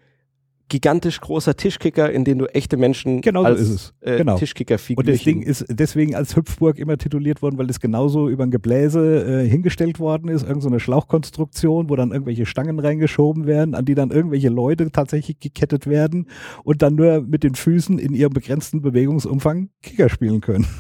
gigantisch 0.69 1.21
großer 1.21 1.57
Tischkicker, 1.57 2.11
in 2.11 2.25
den 2.25 2.39
du 2.39 2.47
echte 2.47 2.77
Menschen 2.77 3.21
Genau 3.21 3.43
so 3.43 3.47
als 3.47 3.61
ist 3.61 3.71
es. 3.71 3.95
Äh, 4.01 4.19
Genau. 4.19 4.37
Tischkicker 4.37 4.79
Und 4.97 5.09
das 5.09 5.23
Ding 5.23 5.43
ist 5.43 5.65
deswegen 5.69 6.15
als 6.15 6.37
Hüpfburg 6.37 6.79
immer 6.79 6.97
tituliert 6.97 7.43
worden, 7.43 7.59
weil 7.59 7.69
es 7.69 7.81
genauso 7.81 8.29
über 8.29 8.45
ein 8.45 8.51
Gebläse 8.51 9.43
äh, 9.43 9.49
hingestellt 9.49 9.99
worden 9.99 10.29
ist, 10.29 10.47
irgend 10.47 10.63
so 10.63 10.69
eine 10.69 10.81
Schlauchkonstruktion, 10.81 11.91
wo 11.91 11.97
dann 11.97 12.13
irgendwelche 12.13 12.47
Stangen 12.47 12.79
reingeschoben 12.79 13.47
werden, 13.47 13.75
an 13.75 13.85
die 13.85 13.95
dann 13.95 14.11
irgendwelche 14.11 14.49
Leute 14.49 14.91
tatsächlich 14.91 15.39
gekettet 15.39 15.87
werden 15.87 16.29
und 16.63 16.83
dann 16.83 16.95
nur 16.95 17.21
mit 17.21 17.43
den 17.43 17.55
Füßen 17.55 17.99
in 17.99 18.15
ihrem 18.15 18.33
begrenzten 18.33 18.81
Bewegungsumfang 18.81 19.71
Kicker 19.83 20.09
spielen 20.09 20.41
können. 20.41 20.67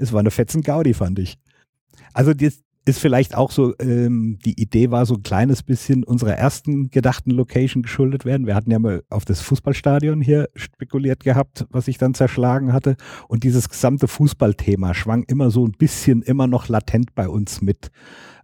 Es 0.00 0.12
war 0.12 0.20
eine 0.20 0.30
fetzen 0.30 0.62
Gaudi, 0.62 0.94
fand 0.94 1.18
ich. 1.18 1.38
Also 2.12 2.32
das 2.32 2.60
ist 2.88 2.98
vielleicht 2.98 3.36
auch 3.36 3.50
so, 3.50 3.74
ähm, 3.80 4.38
die 4.44 4.60
Idee 4.60 4.90
war 4.90 5.04
so 5.06 5.14
ein 5.14 5.22
kleines 5.22 5.62
bisschen 5.62 6.04
unserer 6.04 6.32
ersten 6.32 6.90
gedachten 6.90 7.30
Location 7.30 7.82
geschuldet 7.82 8.24
werden. 8.24 8.46
Wir 8.46 8.54
hatten 8.54 8.70
ja 8.70 8.78
mal 8.78 9.02
auf 9.10 9.24
das 9.24 9.40
Fußballstadion 9.42 10.22
hier 10.22 10.48
spekuliert 10.54 11.22
gehabt, 11.22 11.66
was 11.70 11.86
ich 11.86 11.98
dann 11.98 12.14
zerschlagen 12.14 12.72
hatte. 12.72 12.96
Und 13.28 13.44
dieses 13.44 13.68
gesamte 13.68 14.08
Fußballthema 14.08 14.94
schwang 14.94 15.24
immer 15.24 15.50
so 15.50 15.66
ein 15.66 15.72
bisschen 15.72 16.22
immer 16.22 16.46
noch 16.46 16.68
latent 16.68 17.14
bei 17.14 17.28
uns 17.28 17.60
mit. 17.60 17.90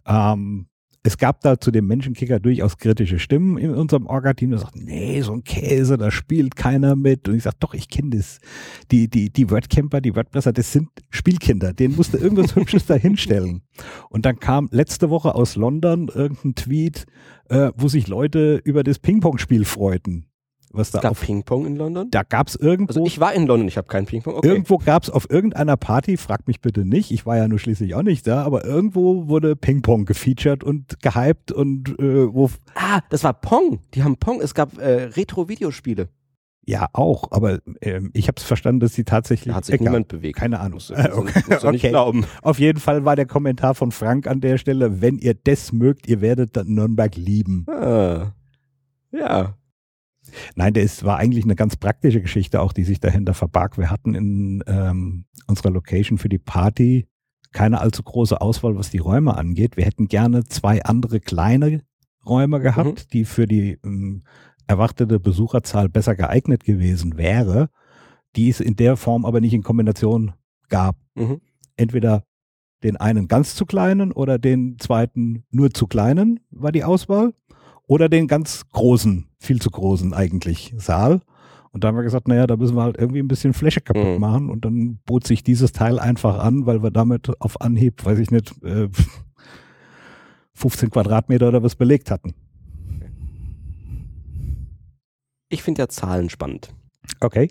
Ähm, 0.05 0.67
es 1.05 1.19
gab 1.19 1.41
da 1.41 1.59
zu 1.59 1.69
dem 1.69 1.85
Menschenkicker 1.85 2.39
durchaus 2.39 2.77
kritische 2.77 3.19
Stimmen 3.19 3.59
in 3.59 3.69
unserem 3.69 4.07
Orga-Team, 4.07 4.49
die 4.49 4.57
sagten, 4.57 4.85
nee, 4.85 5.21
so 5.21 5.33
ein 5.33 5.43
Käse, 5.43 5.97
da 5.97 6.09
spielt 6.09 6.55
keiner 6.55 6.95
mit. 6.95 7.29
Und 7.29 7.35
ich 7.35 7.43
sag, 7.43 7.59
doch, 7.59 7.75
ich 7.75 7.89
kenne 7.89 8.17
das. 8.17 8.39
Die, 8.91 9.07
die, 9.07 9.29
die 9.29 9.51
WordCamper, 9.51 10.01
die 10.01 10.15
WordPresser, 10.15 10.51
das 10.51 10.71
sind 10.71 10.89
Spielkinder, 11.11 11.73
denen 11.73 11.95
musste 11.95 12.17
irgendwas 12.17 12.55
Hübsches 12.55 12.87
da 12.87 12.95
hinstellen. 12.95 13.61
Und 14.09 14.25
dann 14.25 14.39
kam 14.39 14.67
letzte 14.71 15.11
Woche 15.11 15.35
aus 15.35 15.55
London 15.55 16.09
irgendein 16.11 16.55
Tweet, 16.55 17.05
äh, 17.49 17.71
wo 17.75 17.87
sich 17.87 18.07
Leute 18.07 18.59
über 18.63 18.83
das 18.83 18.97
Ping-Pong-Spiel 18.97 19.63
freuten. 19.63 20.25
Was 20.77 20.91
da 20.91 20.99
es 20.99 21.03
gab 21.03 21.11
auf, 21.11 21.21
Ping-Pong 21.21 21.65
in 21.65 21.75
London? 21.75 22.09
da 22.11 22.23
gab's 22.23 22.55
irgendwo 22.55 22.89
Also 22.91 23.05
ich 23.05 23.19
war 23.19 23.33
in 23.33 23.47
London, 23.47 23.67
ich 23.67 23.77
habe 23.77 23.87
keinen 23.87 24.05
Ping-Pong. 24.05 24.35
Okay. 24.35 24.47
Irgendwo 24.47 24.77
gab 24.77 25.03
es 25.03 25.09
auf 25.09 25.29
irgendeiner 25.29 25.77
Party, 25.77 26.17
frag 26.17 26.47
mich 26.47 26.61
bitte 26.61 26.85
nicht, 26.85 27.11
ich 27.11 27.25
war 27.25 27.37
ja 27.37 27.47
nur 27.47 27.59
schließlich 27.59 27.95
auch 27.95 28.03
nicht 28.03 28.25
da, 28.27 28.43
aber 28.43 28.65
irgendwo 28.65 29.27
wurde 29.27 29.55
Ping-Pong 29.55 30.05
gefeatured 30.05 30.63
und 30.63 31.01
gehypt 31.01 31.51
und 31.51 31.89
äh, 31.99 32.33
wo, 32.33 32.49
Ah, 32.75 33.01
das 33.09 33.23
war 33.23 33.33
Pong. 33.33 33.79
Die 33.93 34.03
haben 34.03 34.17
Pong. 34.17 34.41
Es 34.41 34.53
gab 34.53 34.77
äh, 34.77 35.03
Retro-Videospiele. 35.15 36.09
ja 36.67 36.87
auch, 36.93 37.31
aber 37.31 37.59
ähm, 37.81 38.09
ich 38.13 38.27
habe 38.27 38.35
es 38.37 38.43
verstanden, 38.43 38.79
dass 38.79 38.93
sie 38.93 39.03
tatsächlich, 39.03 39.51
Da 39.51 39.57
hat 39.57 39.65
sich 39.65 39.75
egal, 39.75 39.85
niemand 39.89 40.07
bewegt. 40.07 40.37
keine 40.37 40.59
Ahnung. 40.59 40.73
Musst 40.75 40.89
du, 40.89 40.95
musst 40.95 41.11
okay, 41.13 41.43
musst 41.47 41.63
du 41.63 41.71
nicht 41.71 41.83
okay. 41.83 41.89
glauben. 41.89 42.25
Auf 42.41 42.57
jeden 42.59 42.79
Fall 42.79 43.05
war 43.05 43.15
der 43.15 43.27
Kommentar 43.27 43.75
von 43.75 43.91
Frank 43.91 44.25
an 44.27 44.41
der 44.41 44.57
Stelle, 44.57 44.99
wenn 45.01 45.19
ihr 45.19 45.35
das 45.35 45.71
mögt, 45.71 46.07
ihr 46.07 46.21
werdet 46.21 46.57
dann 46.57 46.67
Nürnberg 46.73 47.15
lieben. 47.15 47.65
Ah. 47.69 48.31
Ja. 49.11 49.55
Nein, 50.55 50.73
der 50.73 50.83
ist, 50.83 51.03
war 51.03 51.17
eigentlich 51.17 51.45
eine 51.45 51.55
ganz 51.55 51.75
praktische 51.75 52.21
Geschichte 52.21 52.61
auch, 52.61 52.73
die 52.73 52.83
sich 52.83 52.99
dahinter 52.99 53.33
verbarg. 53.33 53.77
Wir 53.77 53.89
hatten 53.89 54.15
in 54.15 54.63
ähm, 54.67 55.25
unserer 55.47 55.71
Location 55.71 56.17
für 56.17 56.29
die 56.29 56.39
Party 56.39 57.07
keine 57.51 57.79
allzu 57.79 58.03
große 58.03 58.41
Auswahl, 58.41 58.75
was 58.75 58.89
die 58.89 58.97
Räume 58.97 59.37
angeht. 59.37 59.77
Wir 59.77 59.85
hätten 59.85 60.07
gerne 60.07 60.43
zwei 60.43 60.83
andere 60.83 61.19
kleine 61.19 61.83
Räume 62.25 62.59
gehabt, 62.59 63.13
die 63.13 63.23
für 63.23 63.45
die 63.45 63.79
ähm, 63.83 64.23
erwartete 64.67 65.19
Besucherzahl 65.19 65.89
besser 65.89 66.15
geeignet 66.15 66.63
gewesen 66.63 67.17
wäre, 67.17 67.69
die 68.35 68.49
es 68.49 68.59
in 68.59 68.75
der 68.75 68.97
Form 68.97 69.25
aber 69.25 69.41
nicht 69.41 69.53
in 69.53 69.63
Kombination 69.63 70.33
gab. 70.69 70.97
Mhm. 71.15 71.39
Entweder 71.77 72.23
den 72.83 72.97
einen 72.97 73.27
ganz 73.27 73.55
zu 73.55 73.65
kleinen 73.65 74.11
oder 74.11 74.37
den 74.37 74.77
zweiten 74.79 75.45
nur 75.49 75.71
zu 75.71 75.87
kleinen 75.87 76.41
war 76.51 76.71
die 76.71 76.83
Auswahl 76.83 77.33
oder 77.87 78.09
den 78.09 78.27
ganz 78.27 78.63
großen, 78.71 79.27
viel 79.39 79.61
zu 79.61 79.69
großen 79.71 80.13
eigentlich 80.13 80.73
Saal. 80.77 81.21
Und 81.71 81.83
da 81.83 81.89
haben 81.89 81.95
wir 81.97 82.03
gesagt, 82.03 82.27
naja, 82.29 82.47
da 82.47 82.55
müssen 82.55 82.75
wir 82.75 82.83
halt 82.83 82.97
irgendwie 82.97 83.19
ein 83.19 83.27
bisschen 83.27 83.53
Fläche 83.53 83.81
kaputt 83.81 84.13
Mhm. 84.15 84.19
machen. 84.19 84.49
Und 84.49 84.63
dann 84.63 84.99
bot 85.05 85.27
sich 85.27 85.43
dieses 85.43 85.71
Teil 85.73 85.99
einfach 85.99 86.39
an, 86.39 86.65
weil 86.65 86.81
wir 86.81 86.89
damit 86.91 87.29
auf 87.41 87.59
Anhieb, 87.59 88.05
weiß 88.05 88.17
ich 88.19 88.31
nicht, 88.31 88.53
äh, 88.63 88.87
15 90.53 90.89
Quadratmeter 90.89 91.49
oder 91.49 91.63
was 91.63 91.75
belegt 91.75 92.11
hatten. 92.11 92.33
Ich 95.49 95.63
finde 95.63 95.81
ja 95.81 95.87
Zahlen 95.89 96.29
spannend. 96.29 96.73
Okay. 97.19 97.49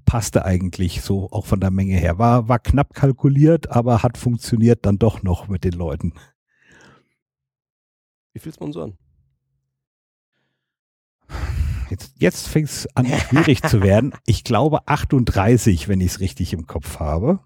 passte 0.05 0.45
eigentlich 0.45 1.01
so 1.01 1.29
auch 1.31 1.45
von 1.45 1.59
der 1.59 1.71
Menge 1.71 1.95
her. 1.95 2.17
War, 2.17 2.47
war 2.47 2.59
knapp 2.59 2.93
kalkuliert, 2.93 3.71
aber 3.71 4.03
hat 4.03 4.17
funktioniert 4.17 4.85
dann 4.85 4.97
doch 4.97 5.23
noch 5.23 5.47
mit 5.47 5.63
den 5.63 5.73
Leuten. 5.73 6.13
Wie 8.33 8.39
viel 8.39 8.53
Sponsoren? 8.53 8.97
Jetzt, 11.89 12.13
jetzt 12.19 12.47
fängt 12.47 12.69
es 12.69 12.87
an, 12.95 13.05
schwierig 13.05 13.63
zu 13.63 13.81
werden. 13.81 14.13
Ich 14.25 14.45
glaube 14.45 14.87
38, 14.87 15.89
wenn 15.89 15.99
ich 15.99 16.13
es 16.13 16.19
richtig 16.21 16.53
im 16.53 16.65
Kopf 16.65 16.99
habe. 16.99 17.39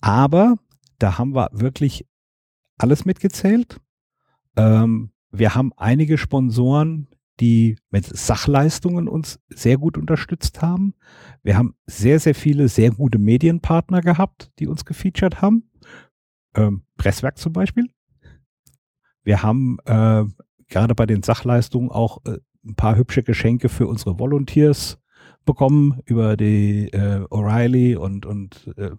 Aber 0.00 0.56
da 0.98 1.18
haben 1.18 1.34
wir 1.34 1.50
wirklich 1.52 2.06
alles 2.76 3.04
mitgezählt. 3.04 3.80
Ähm, 4.56 5.10
wir 5.30 5.54
haben 5.54 5.72
einige 5.76 6.18
Sponsoren, 6.18 7.08
die 7.40 7.76
mit 7.90 8.04
Sachleistungen 8.04 9.08
uns 9.08 9.38
sehr 9.48 9.78
gut 9.78 9.96
unterstützt 9.96 10.60
haben. 10.62 10.94
Wir 11.42 11.56
haben 11.56 11.74
sehr, 11.86 12.18
sehr 12.18 12.34
viele 12.34 12.68
sehr 12.68 12.90
gute 12.90 13.18
Medienpartner 13.18 14.00
gehabt, 14.00 14.50
die 14.58 14.66
uns 14.66 14.84
gefeatured 14.84 15.40
haben. 15.40 15.70
Ähm, 16.54 16.82
Presswerk 16.96 17.38
zum 17.38 17.52
Beispiel. 17.52 17.88
Wir 19.22 19.42
haben 19.42 19.78
äh, 19.84 20.24
gerade 20.68 20.94
bei 20.94 21.06
den 21.06 21.22
Sachleistungen 21.22 21.90
auch 21.90 22.24
äh, 22.24 22.38
ein 22.64 22.74
paar 22.74 22.96
hübsche 22.96 23.22
Geschenke 23.22 23.68
für 23.68 23.86
unsere 23.86 24.18
Volunteers 24.18 24.98
bekommen 25.44 26.00
über 26.04 26.36
die 26.36 26.88
äh, 26.88 27.24
O'Reilly 27.30 27.96
und, 27.96 28.26
und 28.26 28.72
äh, 28.76 28.90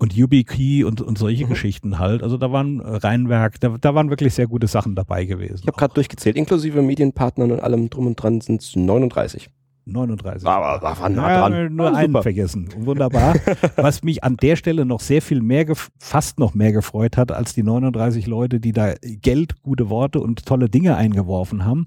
und 0.00 0.12
YubiKey 0.14 0.82
und, 0.84 1.00
und 1.00 1.16
solche 1.18 1.44
Mhm. 1.44 1.50
Geschichten 1.50 1.98
halt. 1.98 2.22
Also 2.22 2.36
da 2.36 2.50
waren 2.50 2.80
äh, 2.80 2.96
Rheinwerk, 2.96 3.60
da, 3.60 3.76
da 3.80 3.94
waren 3.94 4.10
wirklich 4.10 4.34
sehr 4.34 4.46
gute 4.48 4.66
Sachen 4.66 4.94
dabei 4.96 5.24
gewesen. 5.26 5.60
Ich 5.62 5.66
habe 5.66 5.76
gerade 5.76 5.94
durchgezählt, 5.94 6.36
inklusive 6.36 6.82
Medienpartnern 6.82 7.52
und 7.52 7.60
allem 7.60 7.88
drum 7.90 8.06
und 8.08 8.16
dran 8.16 8.40
sind 8.40 8.62
es 8.62 8.74
39. 8.74 9.48
39. 9.86 10.46
Aber 10.46 10.80
wir 10.82 11.00
waren 11.00 11.14
nah 11.14 11.30
Ja, 11.32 11.48
dran. 11.48 11.74
Nur 11.74 11.86
Ja, 11.86 11.94
einen 11.96 12.12
super. 12.12 12.22
vergessen. 12.22 12.68
Wunderbar. 12.78 13.34
Was 13.76 14.02
mich 14.02 14.22
an 14.22 14.36
der 14.36 14.56
Stelle 14.56 14.84
noch 14.84 15.00
sehr 15.00 15.22
viel 15.22 15.40
mehr, 15.42 15.66
fast 15.98 16.38
noch 16.38 16.54
mehr 16.54 16.72
gefreut 16.72 17.16
hat, 17.16 17.32
als 17.32 17.54
die 17.54 17.62
39 17.62 18.26
Leute, 18.26 18.60
die 18.60 18.72
da 18.72 18.94
Geld, 19.02 19.62
gute 19.62 19.88
Worte 19.90 20.20
und 20.20 20.44
tolle 20.46 20.68
Dinge 20.68 20.96
eingeworfen 20.96 21.64
haben, 21.64 21.86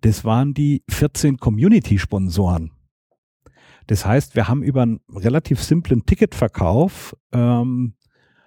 das 0.00 0.24
waren 0.24 0.54
die 0.54 0.82
14 0.88 1.36
Community-Sponsoren. 1.38 2.70
Das 3.86 4.06
heißt, 4.06 4.36
wir 4.36 4.48
haben 4.48 4.62
über 4.62 4.82
einen 4.82 5.00
relativ 5.14 5.62
simplen 5.62 6.06
Ticketverkauf 6.06 7.16
ähm, 7.32 7.94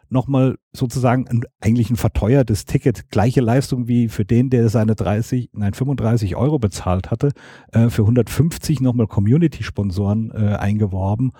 nochmal 0.09 0.57
sozusagen 0.71 1.27
ein, 1.27 1.41
eigentlich 1.59 1.89
ein 1.89 1.95
verteuertes 1.95 2.65
Ticket, 2.65 3.09
gleiche 3.09 3.41
Leistung 3.41 3.87
wie 3.87 4.07
für 4.07 4.25
den, 4.25 4.49
der 4.49 4.69
seine 4.69 4.95
30, 4.95 5.49
nein 5.53 5.73
35 5.73 6.35
Euro 6.35 6.59
bezahlt 6.59 7.11
hatte, 7.11 7.31
äh, 7.71 7.89
für 7.89 8.03
150 8.03 8.81
nochmal 8.81 9.07
Community-Sponsoren 9.07 10.31
äh, 10.31 10.55
eingeworben. 10.55 11.31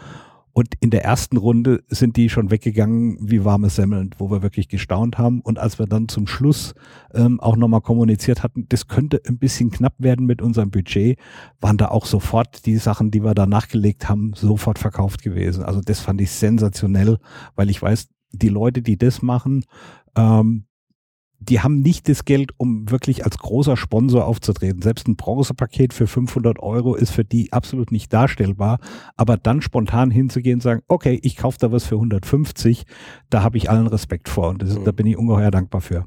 Und 0.57 0.69
in 0.79 0.89
der 0.89 1.03
ersten 1.03 1.35
Runde 1.35 1.83
sind 1.89 2.15
die 2.15 2.29
schon 2.29 2.49
weggegangen 2.49 3.17
wie 3.19 3.43
warme 3.43 3.69
Semmeln, 3.69 4.15
wo 4.17 4.31
wir 4.31 4.41
wirklich 4.41 4.69
gestaunt 4.69 5.17
haben. 5.17 5.41
Und 5.41 5.59
als 5.59 5.79
wir 5.79 5.85
dann 5.85 6.07
zum 6.07 6.27
Schluss 6.27 6.75
ähm, 7.13 7.41
auch 7.41 7.57
nochmal 7.57 7.81
kommuniziert 7.81 8.41
hatten, 8.41 8.65
das 8.69 8.87
könnte 8.87 9.21
ein 9.27 9.37
bisschen 9.37 9.69
knapp 9.69 9.95
werden 9.97 10.25
mit 10.25 10.41
unserem 10.41 10.71
Budget, 10.71 11.19
waren 11.59 11.75
da 11.75 11.89
auch 11.89 12.05
sofort 12.05 12.65
die 12.65 12.77
Sachen, 12.77 13.11
die 13.11 13.21
wir 13.21 13.33
da 13.33 13.45
nachgelegt 13.45 14.07
haben, 14.07 14.31
sofort 14.33 14.79
verkauft 14.79 15.23
gewesen. 15.23 15.61
Also 15.61 15.81
das 15.81 15.99
fand 15.99 16.21
ich 16.21 16.31
sensationell, 16.31 17.17
weil 17.57 17.69
ich 17.69 17.81
weiß, 17.81 18.07
die 18.31 18.49
Leute, 18.49 18.81
die 18.81 18.97
das 18.97 19.21
machen, 19.21 19.65
ähm, 20.15 20.64
die 21.49 21.61
haben 21.61 21.81
nicht 21.81 22.09
das 22.09 22.25
Geld, 22.25 22.51
um 22.57 22.89
wirklich 22.89 23.23
als 23.25 23.37
großer 23.37 23.77
Sponsor 23.77 24.25
aufzutreten. 24.25 24.81
Selbst 24.81 25.07
ein 25.07 25.15
Bronzepaket 25.15 25.93
für 25.93 26.07
500 26.07 26.59
Euro 26.59 26.95
ist 26.95 27.11
für 27.11 27.23
die 27.23 27.53
absolut 27.53 27.91
nicht 27.91 28.11
darstellbar. 28.11 28.79
Aber 29.15 29.37
dann 29.37 29.61
spontan 29.61 30.11
hinzugehen 30.11 30.55
und 30.55 30.61
sagen, 30.61 30.81
okay, 30.87 31.19
ich 31.23 31.37
kaufe 31.37 31.57
da 31.59 31.71
was 31.71 31.85
für 31.85 31.95
150, 31.95 32.85
da 33.29 33.43
habe 33.43 33.57
ich 33.57 33.69
allen 33.69 33.87
Respekt 33.87 34.29
vor 34.29 34.49
und 34.49 34.61
das, 34.61 34.77
Mhm. 34.77 34.83
da 34.85 34.91
bin 34.91 35.05
ich 35.05 35.17
ungeheuer 35.17 35.51
dankbar 35.51 35.81
für. 35.81 36.05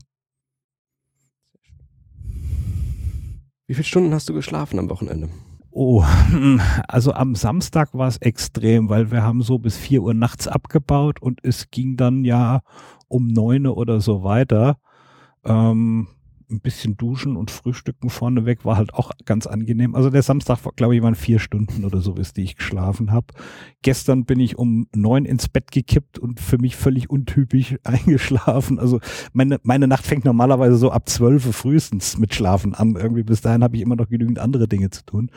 Wie 3.66 3.74
viele 3.74 3.84
Stunden 3.84 4.14
hast 4.14 4.28
du 4.28 4.34
geschlafen 4.34 4.78
am 4.78 4.88
Wochenende? 4.88 5.28
Oh, 5.70 6.02
also 6.88 7.12
am 7.12 7.34
Samstag 7.34 7.92
war 7.92 8.08
es 8.08 8.16
extrem, 8.18 8.88
weil 8.88 9.10
wir 9.10 9.22
haben 9.22 9.42
so 9.42 9.58
bis 9.58 9.76
4 9.76 10.02
Uhr 10.02 10.14
nachts 10.14 10.48
abgebaut 10.48 11.20
und 11.20 11.40
es 11.42 11.70
ging 11.70 11.96
dann 11.96 12.24
ja 12.24 12.62
um 13.08 13.28
9 13.28 13.66
Uhr 13.66 13.76
oder 13.76 14.00
so 14.00 14.22
weiter. 14.24 14.78
Ähm, 15.44 16.08
ein 16.50 16.60
bisschen 16.60 16.96
duschen 16.96 17.36
und 17.36 17.50
frühstücken 17.50 18.10
vorneweg 18.10 18.64
war 18.64 18.76
halt 18.76 18.94
auch 18.94 19.12
ganz 19.24 19.46
angenehm. 19.46 19.94
Also 19.94 20.10
der 20.10 20.22
Samstag, 20.22 20.60
glaube 20.76 20.96
ich, 20.96 21.02
waren 21.02 21.14
vier 21.14 21.38
Stunden 21.38 21.84
oder 21.84 22.00
so, 22.00 22.14
bis 22.14 22.32
die 22.32 22.42
ich 22.42 22.56
geschlafen 22.56 23.12
habe. 23.12 23.26
Gestern 23.82 24.24
bin 24.24 24.40
ich 24.40 24.56
um 24.56 24.86
neun 24.94 25.24
ins 25.24 25.48
Bett 25.48 25.70
gekippt 25.70 26.18
und 26.18 26.40
für 26.40 26.58
mich 26.58 26.76
völlig 26.76 27.10
untypisch 27.10 27.76
eingeschlafen. 27.84 28.78
Also 28.78 29.00
meine, 29.32 29.58
meine 29.62 29.86
Nacht 29.88 30.06
fängt 30.06 30.24
normalerweise 30.24 30.76
so 30.76 30.90
ab 30.90 31.08
zwölf 31.08 31.44
frühestens 31.54 32.18
mit 32.18 32.34
Schlafen 32.34 32.74
an. 32.74 32.96
Irgendwie 32.96 33.22
bis 33.22 33.40
dahin 33.40 33.62
habe 33.62 33.76
ich 33.76 33.82
immer 33.82 33.96
noch 33.96 34.08
genügend 34.08 34.38
andere 34.38 34.68
Dinge 34.68 34.90
zu 34.90 35.04
tun. 35.04 35.30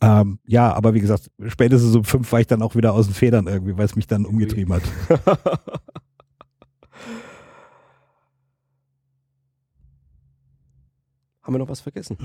Ähm, 0.00 0.38
ja, 0.46 0.72
aber 0.72 0.94
wie 0.94 1.00
gesagt, 1.00 1.30
spätestens 1.48 1.94
um 1.96 2.04
fünf 2.04 2.30
war 2.30 2.40
ich 2.40 2.46
dann 2.46 2.62
auch 2.62 2.76
wieder 2.76 2.94
aus 2.94 3.06
den 3.06 3.14
Federn 3.14 3.48
irgendwie, 3.48 3.76
weil 3.76 3.84
es 3.84 3.96
mich 3.96 4.06
dann 4.06 4.26
umgetrieben 4.26 4.74
hat. 4.74 4.82
Haben 11.48 11.54
wir 11.54 11.60
noch 11.60 11.70
was 11.70 11.80
vergessen? 11.80 12.18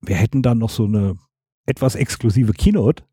Wir 0.00 0.16
hätten 0.16 0.40
dann 0.40 0.56
noch 0.56 0.70
so 0.70 0.86
eine 0.86 1.16
etwas 1.66 1.96
exklusive 1.96 2.54
Keynote, 2.54 3.04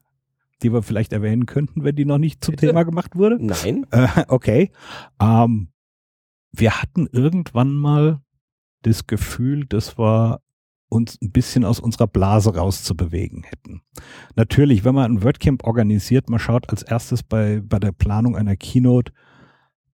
die 0.62 0.72
wir 0.72 0.82
vielleicht 0.82 1.12
erwähnen 1.12 1.46
könnten, 1.46 1.84
wenn 1.84 1.98
die 1.98 2.06
noch 2.06 2.20
nicht 2.20 2.42
zum 2.42 2.54
Bitte? 2.54 2.68
Thema 2.68 2.84
gemacht 2.84 3.18
wurde. 3.18 3.38
Nein. 3.38 3.86
Äh, 3.92 4.24
okay. 4.30 4.72
Ähm, 5.20 5.68
wir 6.54 6.82
hatten 6.82 7.08
irgendwann 7.12 7.76
mal 7.76 8.22
das 8.84 9.06
Gefühl, 9.06 9.66
dass 9.66 10.00
wir 10.00 10.40
uns 10.88 11.22
ein 11.22 11.34
bisschen 11.34 11.66
aus 11.66 11.82
unserer 11.82 12.08
Blase 12.08 12.56
rauszubewegen 12.56 13.44
hätten. 13.44 13.82
Natürlich, 14.38 14.86
wenn 14.86 14.96
man 14.96 15.12
ein 15.12 15.24
WordCamp 15.24 15.66
organisiert, 15.66 16.30
man 16.30 16.40
schaut 16.40 16.70
als 16.70 16.82
erstes 16.82 17.24
bei, 17.24 17.62
bei 17.62 17.80
der 17.80 17.92
Planung 17.92 18.38
einer 18.38 18.56
Keynote, 18.56 19.12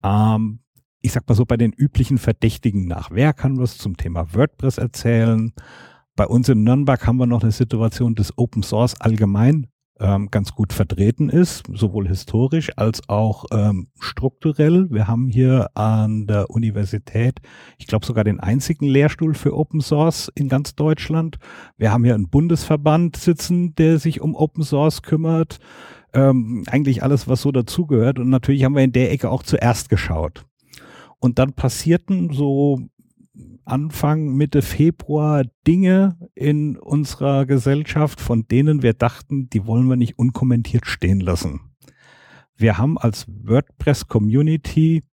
ähm, 0.02 0.58
ich 1.00 1.12
sag 1.12 1.28
mal 1.28 1.34
so, 1.34 1.44
bei 1.44 1.56
den 1.56 1.72
üblichen 1.72 2.18
Verdächtigen 2.18 2.86
nach. 2.86 3.10
Wer 3.10 3.32
kann 3.32 3.58
was 3.58 3.78
zum 3.78 3.96
Thema 3.96 4.34
WordPress 4.34 4.78
erzählen? 4.78 5.52
Bei 6.16 6.26
uns 6.26 6.48
in 6.48 6.64
Nürnberg 6.64 7.06
haben 7.06 7.18
wir 7.18 7.26
noch 7.26 7.42
eine 7.42 7.52
Situation, 7.52 8.14
dass 8.14 8.36
Open 8.36 8.62
Source 8.62 9.00
allgemein 9.00 9.68
ähm, 10.00 10.28
ganz 10.30 10.52
gut 10.52 10.72
vertreten 10.72 11.28
ist, 11.28 11.64
sowohl 11.72 12.08
historisch 12.08 12.70
als 12.76 13.08
auch 13.08 13.46
ähm, 13.52 13.88
strukturell. 14.00 14.88
Wir 14.90 15.08
haben 15.08 15.28
hier 15.28 15.70
an 15.74 16.26
der 16.26 16.50
Universität, 16.50 17.40
ich 17.78 17.86
glaube 17.86 18.06
sogar 18.06 18.24
den 18.24 18.40
einzigen 18.40 18.86
Lehrstuhl 18.86 19.34
für 19.34 19.56
Open 19.56 19.80
Source 19.80 20.30
in 20.34 20.48
ganz 20.48 20.74
Deutschland. 20.74 21.38
Wir 21.76 21.92
haben 21.92 22.04
hier 22.04 22.14
einen 22.14 22.30
Bundesverband 22.30 23.16
sitzen, 23.16 23.74
der 23.74 23.98
sich 23.98 24.20
um 24.20 24.34
Open 24.34 24.64
Source 24.64 25.02
kümmert. 25.02 25.58
Ähm, 26.14 26.64
eigentlich 26.68 27.02
alles, 27.02 27.28
was 27.28 27.42
so 27.42 27.52
dazugehört. 27.52 28.18
Und 28.18 28.30
natürlich 28.30 28.64
haben 28.64 28.74
wir 28.74 28.82
in 28.82 28.92
der 28.92 29.12
Ecke 29.12 29.30
auch 29.30 29.42
zuerst 29.42 29.90
geschaut. 29.90 30.47
Und 31.18 31.38
dann 31.38 31.52
passierten 31.52 32.32
so 32.32 32.88
Anfang, 33.64 34.34
Mitte 34.34 34.62
Februar 34.62 35.44
Dinge 35.66 36.16
in 36.34 36.76
unserer 36.76 37.44
Gesellschaft, 37.46 38.20
von 38.20 38.46
denen 38.48 38.82
wir 38.82 38.94
dachten, 38.94 39.50
die 39.50 39.66
wollen 39.66 39.88
wir 39.88 39.96
nicht 39.96 40.18
unkommentiert 40.18 40.86
stehen 40.86 41.20
lassen. 41.20 41.60
Wir 42.56 42.78
haben 42.78 42.98
als 42.98 43.26
WordPress-Community 43.28 45.04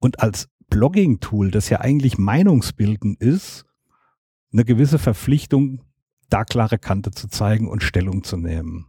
und 0.00 0.20
als 0.20 0.48
Blogging-Tool, 0.70 1.50
das 1.50 1.68
ja 1.68 1.80
eigentlich 1.80 2.18
Meinungsbilden 2.18 3.16
ist, 3.16 3.66
eine 4.52 4.64
gewisse 4.64 4.98
Verpflichtung, 4.98 5.82
da 6.30 6.44
klare 6.44 6.78
Kante 6.78 7.10
zu 7.10 7.28
zeigen 7.28 7.68
und 7.68 7.82
Stellung 7.82 8.24
zu 8.24 8.36
nehmen. 8.36 8.86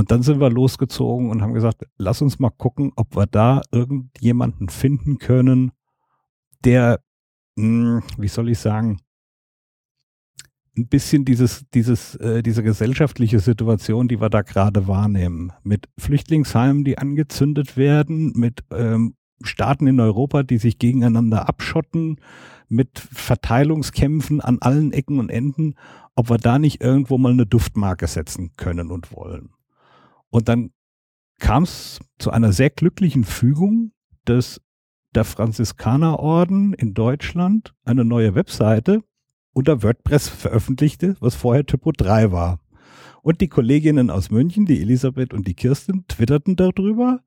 Und 0.00 0.10
dann 0.10 0.22
sind 0.22 0.40
wir 0.40 0.48
losgezogen 0.48 1.28
und 1.28 1.42
haben 1.42 1.52
gesagt, 1.52 1.84
lass 1.98 2.22
uns 2.22 2.38
mal 2.38 2.48
gucken, 2.48 2.90
ob 2.96 3.14
wir 3.16 3.26
da 3.26 3.60
irgendjemanden 3.70 4.70
finden 4.70 5.18
können, 5.18 5.72
der, 6.64 7.00
mh, 7.56 8.00
wie 8.16 8.28
soll 8.28 8.48
ich 8.48 8.58
sagen, 8.58 9.02
ein 10.74 10.88
bisschen 10.88 11.26
dieses, 11.26 11.66
dieses, 11.74 12.14
äh, 12.14 12.42
diese 12.42 12.62
gesellschaftliche 12.62 13.40
Situation, 13.40 14.08
die 14.08 14.22
wir 14.22 14.30
da 14.30 14.40
gerade 14.40 14.88
wahrnehmen, 14.88 15.52
mit 15.64 15.86
Flüchtlingsheimen, 15.98 16.82
die 16.82 16.96
angezündet 16.96 17.76
werden, 17.76 18.32
mit 18.34 18.64
ähm, 18.72 19.16
Staaten 19.42 19.86
in 19.86 20.00
Europa, 20.00 20.44
die 20.44 20.56
sich 20.56 20.78
gegeneinander 20.78 21.46
abschotten, 21.46 22.22
mit 22.70 22.98
Verteilungskämpfen 22.98 24.40
an 24.40 24.60
allen 24.62 24.94
Ecken 24.94 25.18
und 25.18 25.28
Enden, 25.28 25.74
ob 26.14 26.30
wir 26.30 26.38
da 26.38 26.58
nicht 26.58 26.80
irgendwo 26.80 27.18
mal 27.18 27.32
eine 27.32 27.44
Duftmarke 27.44 28.06
setzen 28.06 28.52
können 28.56 28.90
und 28.90 29.14
wollen. 29.14 29.50
Und 30.30 30.48
dann 30.48 30.72
kam 31.38 31.64
es 31.64 31.98
zu 32.18 32.30
einer 32.30 32.52
sehr 32.52 32.70
glücklichen 32.70 33.24
Fügung, 33.24 33.92
dass 34.24 34.60
der 35.14 35.24
Franziskanerorden 35.24 36.72
in 36.74 36.94
Deutschland 36.94 37.74
eine 37.84 38.04
neue 38.04 38.34
Webseite 38.34 39.02
unter 39.52 39.82
WordPress 39.82 40.28
veröffentlichte, 40.28 41.16
was 41.20 41.34
vorher 41.34 41.66
Typo 41.66 41.92
3 41.92 42.30
war. 42.30 42.60
Und 43.22 43.40
die 43.40 43.48
Kolleginnen 43.48 44.10
aus 44.10 44.30
München, 44.30 44.66
die 44.66 44.80
Elisabeth 44.80 45.34
und 45.34 45.46
die 45.46 45.54
Kirsten, 45.54 46.06
twitterten 46.06 46.56
darüber. 46.56 47.20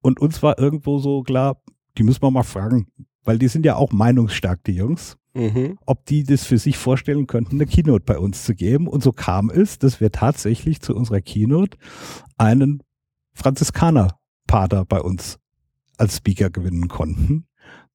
Und 0.00 0.20
uns 0.20 0.42
war 0.42 0.58
irgendwo 0.58 0.98
so 0.98 1.22
klar, 1.22 1.62
die 1.98 2.02
müssen 2.02 2.22
wir 2.22 2.30
mal 2.30 2.42
fragen, 2.42 2.88
weil 3.22 3.38
die 3.38 3.48
sind 3.48 3.64
ja 3.64 3.76
auch 3.76 3.92
meinungsstark, 3.92 4.64
die 4.64 4.72
Jungs 4.72 5.16
Mhm. 5.34 5.78
ob 5.84 6.06
die 6.06 6.22
das 6.22 6.44
für 6.44 6.58
sich 6.58 6.78
vorstellen 6.78 7.26
könnten, 7.26 7.56
eine 7.56 7.66
Keynote 7.66 8.04
bei 8.04 8.18
uns 8.18 8.44
zu 8.44 8.54
geben. 8.54 8.86
Und 8.86 9.02
so 9.02 9.10
kam 9.10 9.50
es, 9.50 9.78
dass 9.78 10.00
wir 10.00 10.12
tatsächlich 10.12 10.80
zu 10.80 10.94
unserer 10.94 11.20
Keynote 11.20 11.76
einen 12.38 12.82
Franziskaner-Pater 13.34 14.84
bei 14.84 15.00
uns 15.00 15.38
als 15.98 16.18
Speaker 16.18 16.50
gewinnen 16.50 16.86
konnten, 16.88 17.46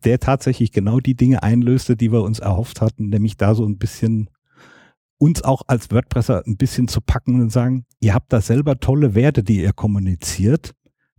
der 0.04 0.19
tatsächlich 0.19 0.71
genau 0.71 0.99
die 0.99 1.15
Dinge 1.15 1.41
einlöste, 1.41 1.95
die 1.95 2.12
wir 2.12 2.23
uns 2.23 2.39
erhofft 2.39 2.82
hatten, 2.82 3.08
nämlich 3.08 3.38
da 3.38 3.56
so 3.56 3.65
ein 3.65 3.78
bisschen 3.78 4.30
uns 5.17 5.43
auch 5.43 5.63
als 5.67 5.91
WordPresser 5.91 6.43
ein 6.45 6.58
bisschen 6.58 6.88
zu 6.88 7.02
packen 7.02 7.41
und 7.41 7.52
sagen, 7.52 7.86
ihr 7.99 8.13
habt 8.13 8.32
da 8.32 8.41
selber 8.41 8.80
tolle 8.80 9.15
Werte, 9.15 9.43
die 9.43 9.62
ihr 9.62 9.73
kommuniziert, 9.73 10.73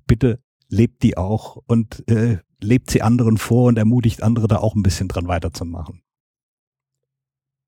bitte 0.07 0.43
lebt 0.69 1.03
die 1.03 1.17
auch 1.17 1.59
und 1.67 2.09
äh, 2.09 2.39
lebt 2.61 2.91
sie 2.91 3.03
anderen 3.03 3.37
vor 3.37 3.69
und 3.69 3.79
ermutigt 3.79 4.23
andere 4.23 4.49
da 4.49 4.57
auch 4.57 4.75
ein 4.75 4.83
bisschen 4.83 5.09
dran 5.09 5.29
weiterzumachen. 5.29 6.03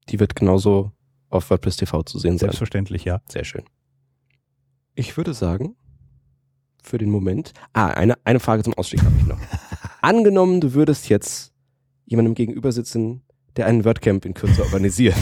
Die 0.09 0.21
wird 0.21 0.35
genauso 0.35 0.93
auf 1.29 1.51
WordPress 1.51 1.77
TV 1.77 2.03
zu 2.03 2.19
sehen 2.19 2.33
sein. 2.33 2.49
Selbstverständlich, 2.49 3.05
ja. 3.05 3.21
Sehr 3.29 3.45
schön. 3.45 3.65
Ich 4.95 5.17
würde 5.17 5.33
sagen, 5.33 5.77
für 6.83 6.99
den 6.99 7.11
Moment. 7.11 7.53
Ah, 7.73 7.89
eine, 7.89 8.15
eine 8.25 8.41
Frage 8.41 8.63
zum 8.63 8.75
Ausstieg 8.75 9.03
habe 9.03 9.15
ich 9.19 9.27
noch. 9.27 9.39
Angenommen, 10.03 10.61
du 10.61 10.75
würdest 10.75 11.09
jetzt 11.09 11.53
jemandem 12.05 12.35
gegenüber 12.35 12.73
sitzen, 12.73 13.23
der 13.57 13.67
einen 13.67 13.85
WordCamp 13.85 14.25
in 14.25 14.35
Kürze 14.35 14.63
organisiert. 14.63 15.17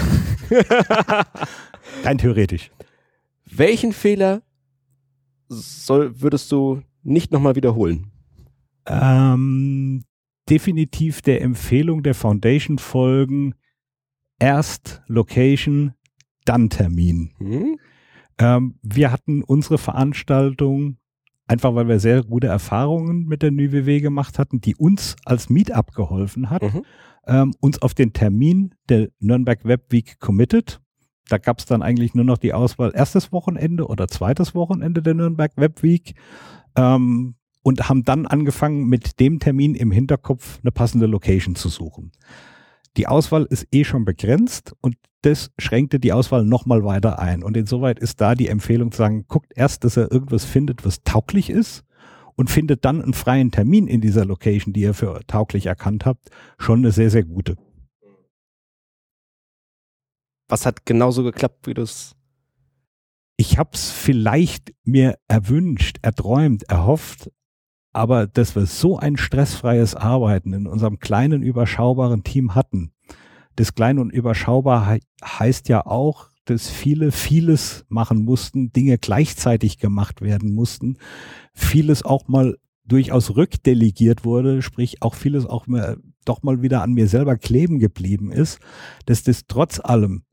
Rein 2.04 2.18
theoretisch. 2.18 2.70
Welchen 3.44 3.92
Fehler 3.92 4.42
soll, 5.48 6.20
würdest 6.20 6.50
du 6.52 6.82
nicht 7.02 7.32
nochmal 7.32 7.56
wiederholen? 7.56 8.10
Ähm, 8.86 10.04
definitiv 10.48 11.22
der 11.22 11.42
Empfehlung 11.42 12.02
der 12.02 12.14
Foundation 12.14 12.78
folgen. 12.78 13.54
Erst 14.40 15.02
Location, 15.06 15.92
dann 16.44 16.68
Termin. 16.70 17.32
Hm? 17.38 17.78
Ähm, 18.38 18.74
wir 18.82 19.12
hatten 19.12 19.42
unsere 19.44 19.78
Veranstaltung, 19.78 20.96
einfach 21.46 21.74
weil 21.74 21.86
wir 21.88 22.00
sehr 22.00 22.22
gute 22.24 22.46
Erfahrungen 22.46 23.26
mit 23.26 23.42
der 23.42 23.50
NÜWW 23.50 24.00
gemacht 24.00 24.38
hatten, 24.38 24.60
die 24.60 24.74
uns 24.74 25.14
als 25.24 25.50
Meetup 25.50 25.92
geholfen 25.94 26.48
hat, 26.50 26.62
Mhm. 26.62 26.82
ähm, 27.26 27.54
uns 27.60 27.82
auf 27.82 27.92
den 27.94 28.12
Termin 28.14 28.74
der 28.88 29.10
Nürnberg 29.20 29.64
Web 29.64 29.92
Week 29.92 30.18
committed. 30.20 30.80
Da 31.28 31.38
gab 31.38 31.58
es 31.58 31.66
dann 31.66 31.82
eigentlich 31.82 32.14
nur 32.14 32.24
noch 32.24 32.38
die 32.38 32.54
Auswahl 32.54 32.92
erstes 32.94 33.30
Wochenende 33.30 33.86
oder 33.86 34.08
zweites 34.08 34.54
Wochenende 34.54 35.02
der 35.02 35.14
Nürnberg 35.14 35.52
Web 35.56 35.82
Week 35.82 36.14
ähm, 36.76 37.34
und 37.62 37.88
haben 37.90 38.04
dann 38.04 38.26
angefangen, 38.26 38.86
mit 38.86 39.20
dem 39.20 39.38
Termin 39.38 39.74
im 39.74 39.90
Hinterkopf 39.92 40.60
eine 40.62 40.72
passende 40.72 41.06
Location 41.06 41.54
zu 41.56 41.68
suchen. 41.68 42.10
Die 42.96 43.06
Auswahl 43.06 43.44
ist 43.44 43.66
eh 43.72 43.84
schon 43.84 44.04
begrenzt 44.04 44.74
und 44.80 44.96
das 45.22 45.50
schränkte 45.58 46.00
die 46.00 46.12
Auswahl 46.12 46.44
nochmal 46.44 46.84
weiter 46.84 47.18
ein. 47.18 47.42
Und 47.42 47.56
insoweit 47.56 47.98
ist 47.98 48.20
da 48.20 48.34
die 48.34 48.48
Empfehlung 48.48 48.90
zu 48.90 48.98
sagen, 48.98 49.26
guckt 49.28 49.52
erst, 49.54 49.84
dass 49.84 49.96
er 49.96 50.10
irgendwas 50.10 50.44
findet, 50.44 50.84
was 50.84 51.02
tauglich 51.02 51.50
ist 51.50 51.84
und 52.36 52.50
findet 52.50 52.84
dann 52.84 53.02
einen 53.02 53.14
freien 53.14 53.50
Termin 53.50 53.86
in 53.86 54.00
dieser 54.00 54.24
Location, 54.24 54.72
die 54.72 54.80
ihr 54.80 54.94
für 54.94 55.20
tauglich 55.26 55.66
erkannt 55.66 56.06
habt, 56.06 56.30
schon 56.58 56.80
eine 56.80 56.90
sehr, 56.90 57.10
sehr 57.10 57.24
gute. 57.24 57.56
Was 60.48 60.66
hat 60.66 60.84
genauso 60.84 61.22
geklappt, 61.22 61.66
wie 61.66 61.74
du 61.74 61.82
es. 61.82 62.16
Ich 63.36 63.56
habe 63.56 63.70
es 63.74 63.90
vielleicht 63.90 64.74
mir 64.84 65.16
erwünscht, 65.28 65.98
erträumt, 66.02 66.64
erhofft, 66.64 67.30
aber 67.92 68.26
dass 68.26 68.54
wir 68.54 68.66
so 68.66 68.98
ein 68.98 69.16
stressfreies 69.16 69.94
Arbeiten 69.94 70.52
in 70.52 70.66
unserem 70.66 70.98
kleinen, 70.98 71.42
überschaubaren 71.42 72.22
Team 72.24 72.54
hatten. 72.54 72.92
Das 73.56 73.74
klein 73.74 73.98
und 73.98 74.10
überschaubar 74.10 74.86
hei- 74.86 75.00
heißt 75.22 75.68
ja 75.68 75.84
auch, 75.86 76.28
dass 76.44 76.68
viele 76.70 77.12
vieles 77.12 77.84
machen 77.88 78.24
mussten, 78.24 78.72
Dinge 78.72 78.98
gleichzeitig 78.98 79.78
gemacht 79.78 80.20
werden 80.20 80.52
mussten, 80.54 80.96
vieles 81.52 82.04
auch 82.04 82.28
mal 82.28 82.56
durchaus 82.84 83.36
rückdelegiert 83.36 84.24
wurde, 84.24 84.62
sprich 84.62 85.02
auch 85.02 85.14
vieles 85.14 85.46
auch 85.46 85.66
mal, 85.66 85.98
doch 86.24 86.42
mal 86.42 86.62
wieder 86.62 86.82
an 86.82 86.92
mir 86.92 87.06
selber 87.08 87.36
kleben 87.36 87.78
geblieben 87.78 88.32
ist, 88.32 88.58
dass 89.06 89.22
das 89.22 89.46
trotz 89.46 89.78
allem 89.80 90.24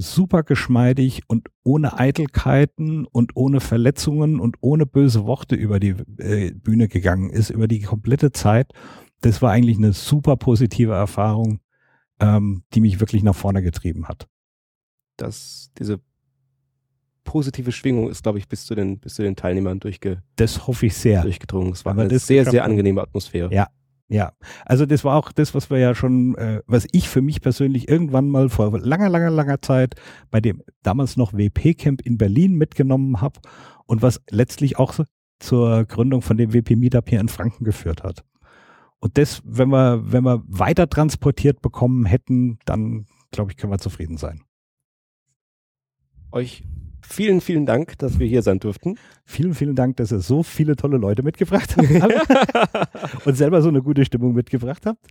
super 0.00 0.42
geschmeidig 0.42 1.22
und 1.28 1.48
ohne 1.62 1.98
Eitelkeiten 1.98 3.04
und 3.06 3.32
ohne 3.36 3.60
Verletzungen 3.60 4.40
und 4.40 4.56
ohne 4.60 4.86
böse 4.86 5.24
Worte 5.24 5.54
über 5.54 5.78
die 5.80 5.94
äh, 6.18 6.52
Bühne 6.52 6.88
gegangen 6.88 7.30
ist, 7.30 7.50
über 7.50 7.68
die 7.68 7.80
komplette 7.82 8.32
Zeit. 8.32 8.72
Das 9.20 9.42
war 9.42 9.50
eigentlich 9.52 9.76
eine 9.78 9.92
super 9.92 10.36
positive 10.36 10.92
Erfahrung, 10.94 11.60
ähm, 12.20 12.62
die 12.74 12.80
mich 12.80 13.00
wirklich 13.00 13.22
nach 13.22 13.34
vorne 13.36 13.62
getrieben 13.62 14.08
hat. 14.08 14.26
dass 15.16 15.70
diese 15.78 16.00
positive 17.24 17.70
Schwingung 17.72 18.08
ist, 18.08 18.22
glaube 18.22 18.38
ich, 18.38 18.48
bis 18.48 18.64
zu 18.64 18.74
den, 18.74 18.98
bis 18.98 19.14
zu 19.14 19.22
den 19.22 19.36
Teilnehmern 19.36 19.78
durchge, 19.78 20.22
Das 20.36 20.66
hoffe 20.66 20.86
ich 20.86 20.94
sehr. 20.96 21.22
durchgedrungen. 21.22 21.72
Es 21.72 21.84
war 21.84 21.92
Aber 21.92 22.02
eine 22.02 22.10
das 22.10 22.26
sehr, 22.26 22.44
sehr 22.50 22.64
angenehme 22.64 23.02
Atmosphäre. 23.02 23.52
Ja. 23.54 23.68
Ja, 24.12 24.32
also 24.66 24.86
das 24.86 25.04
war 25.04 25.16
auch 25.16 25.30
das, 25.30 25.54
was 25.54 25.70
wir 25.70 25.78
ja 25.78 25.94
schon, 25.94 26.34
äh, 26.34 26.62
was 26.66 26.88
ich 26.90 27.08
für 27.08 27.22
mich 27.22 27.40
persönlich 27.40 27.88
irgendwann 27.88 28.28
mal 28.28 28.48
vor 28.48 28.76
langer, 28.76 29.08
langer, 29.08 29.30
langer 29.30 29.62
Zeit 29.62 29.94
bei 30.32 30.40
dem 30.40 30.64
damals 30.82 31.16
noch 31.16 31.32
WP-Camp 31.32 32.02
in 32.02 32.18
Berlin 32.18 32.56
mitgenommen 32.56 33.20
habe 33.20 33.38
und 33.86 34.02
was 34.02 34.20
letztlich 34.28 34.80
auch 34.80 34.92
so 34.92 35.04
zur 35.38 35.84
Gründung 35.84 36.22
von 36.22 36.36
dem 36.36 36.52
WP-Meetup 36.52 37.08
hier 37.08 37.20
in 37.20 37.28
Franken 37.28 37.64
geführt 37.64 38.02
hat. 38.02 38.24
Und 38.98 39.16
das, 39.16 39.42
wenn 39.44 39.68
wir, 39.68 40.02
wenn 40.12 40.24
wir 40.24 40.42
weiter 40.48 40.90
transportiert 40.90 41.62
bekommen 41.62 42.04
hätten, 42.04 42.58
dann 42.64 43.06
glaube 43.30 43.52
ich, 43.52 43.56
können 43.56 43.72
wir 43.72 43.78
zufrieden 43.78 44.16
sein. 44.16 44.42
Euch 46.32 46.64
vielen, 47.12 47.40
vielen 47.40 47.66
Dank, 47.66 47.98
dass 47.98 48.18
wir 48.18 48.26
hier 48.26 48.42
sein 48.42 48.58
durften. 48.60 48.96
Vielen, 49.24 49.54
vielen 49.54 49.74
Dank, 49.74 49.96
dass 49.96 50.12
ihr 50.12 50.20
so 50.20 50.42
viele 50.42 50.76
tolle 50.76 50.96
Leute 50.96 51.22
mitgebracht 51.22 51.76
habt 51.76 53.24
und 53.26 53.34
selber 53.36 53.62
so 53.62 53.68
eine 53.68 53.82
gute 53.82 54.04
Stimmung 54.04 54.34
mitgebracht 54.34 54.86
habt. 54.86 55.06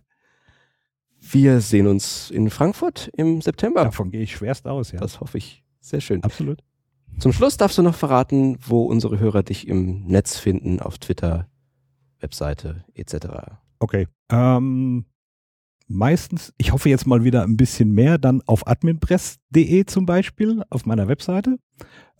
Wir 1.20 1.60
sehen 1.60 1.86
uns 1.86 2.30
in 2.30 2.48
Frankfurt 2.50 3.10
im 3.14 3.42
September. 3.42 3.84
Davon 3.84 4.10
gehe 4.10 4.22
ich 4.22 4.34
schwerst 4.34 4.66
aus, 4.66 4.92
ja. 4.92 5.00
Das 5.00 5.20
hoffe 5.20 5.38
ich. 5.38 5.62
Sehr 5.80 6.00
schön. 6.00 6.22
Absolut. 6.24 6.62
Zum 7.18 7.32
Schluss 7.32 7.56
darfst 7.56 7.76
du 7.76 7.82
noch 7.82 7.94
verraten, 7.94 8.56
wo 8.66 8.84
unsere 8.84 9.18
Hörer 9.18 9.42
dich 9.42 9.68
im 9.68 10.06
Netz 10.06 10.38
finden, 10.38 10.80
auf 10.80 10.98
Twitter, 10.98 11.48
Webseite 12.20 12.84
etc. 12.94 13.26
Okay. 13.78 14.08
Ähm, 14.30 15.04
meistens, 15.90 16.54
ich 16.56 16.72
hoffe 16.72 16.88
jetzt 16.88 17.06
mal 17.06 17.24
wieder 17.24 17.42
ein 17.42 17.56
bisschen 17.56 17.90
mehr, 17.92 18.16
dann 18.16 18.42
auf 18.46 18.66
adminpress.de 18.66 19.84
zum 19.86 20.06
Beispiel, 20.06 20.62
auf 20.70 20.86
meiner 20.86 21.08
Webseite. 21.08 21.58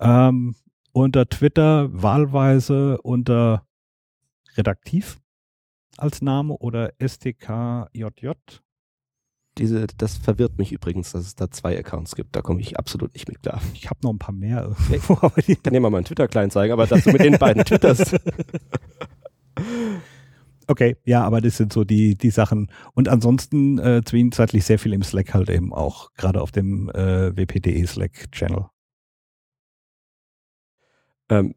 Ähm, 0.00 0.56
unter 0.92 1.28
Twitter 1.28 1.88
wahlweise 1.92 3.00
unter 3.02 3.64
Redaktiv 4.56 5.20
als 5.96 6.20
Name 6.20 6.54
oder 6.54 6.92
STKJJ. 6.98 8.30
Diese, 9.58 9.86
das 9.86 10.16
verwirrt 10.16 10.58
mich 10.58 10.72
übrigens, 10.72 11.12
dass 11.12 11.26
es 11.26 11.34
da 11.36 11.50
zwei 11.50 11.78
Accounts 11.78 12.16
gibt. 12.16 12.34
Da 12.34 12.42
komme 12.42 12.60
ich 12.60 12.78
absolut 12.78 13.14
nicht 13.14 13.28
mit 13.28 13.42
klar. 13.42 13.60
Ich 13.74 13.88
habe 13.88 14.00
noch 14.02 14.12
ein 14.12 14.18
paar 14.18 14.34
mehr 14.34 14.64
irgendwo, 14.64 15.30
Ich 15.46 15.62
kann 15.62 15.72
dir 15.72 15.80
mal 15.80 15.90
meinen 15.90 16.04
Twitter-Client 16.04 16.52
zeigen, 16.52 16.72
aber 16.72 16.86
dass 16.86 17.04
du 17.04 17.12
mit 17.12 17.22
den 17.22 17.38
beiden 17.38 17.64
twitterst. 17.64 18.16
Okay, 20.70 20.96
ja, 21.04 21.24
aber 21.24 21.40
das 21.40 21.56
sind 21.56 21.72
so 21.72 21.82
die, 21.82 22.14
die 22.14 22.30
Sachen. 22.30 22.70
Und 22.94 23.08
ansonsten 23.08 23.80
äh, 23.80 24.02
zwischenzeitlich 24.04 24.64
sehr 24.64 24.78
viel 24.78 24.92
im 24.92 25.02
Slack 25.02 25.34
halt 25.34 25.50
eben 25.50 25.74
auch, 25.74 26.12
gerade 26.14 26.40
auf 26.40 26.52
dem 26.52 26.88
äh, 26.90 27.36
WPDE 27.36 27.84
Slack-Channel. 27.84 28.66
Ähm, 31.28 31.56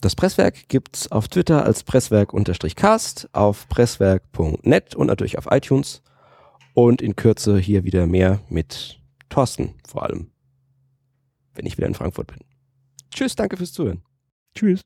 das 0.00 0.16
Presswerk 0.16 0.68
gibt's 0.68 1.12
auf 1.12 1.28
Twitter 1.28 1.64
als 1.64 1.84
Presswerk-Cast, 1.84 3.28
auf 3.34 3.68
presswerk.net 3.68 4.96
und 4.96 5.06
natürlich 5.06 5.38
auf 5.38 5.46
iTunes. 5.52 6.02
Und 6.74 7.00
in 7.00 7.14
Kürze 7.14 7.56
hier 7.56 7.84
wieder 7.84 8.08
mehr 8.08 8.40
mit 8.48 9.00
Thorsten 9.28 9.74
vor 9.86 10.02
allem, 10.02 10.32
wenn 11.54 11.66
ich 11.66 11.76
wieder 11.76 11.86
in 11.86 11.94
Frankfurt 11.94 12.26
bin. 12.26 12.38
Tschüss, 13.14 13.36
danke 13.36 13.56
fürs 13.56 13.72
Zuhören. 13.72 14.02
Tschüss. 14.56 14.80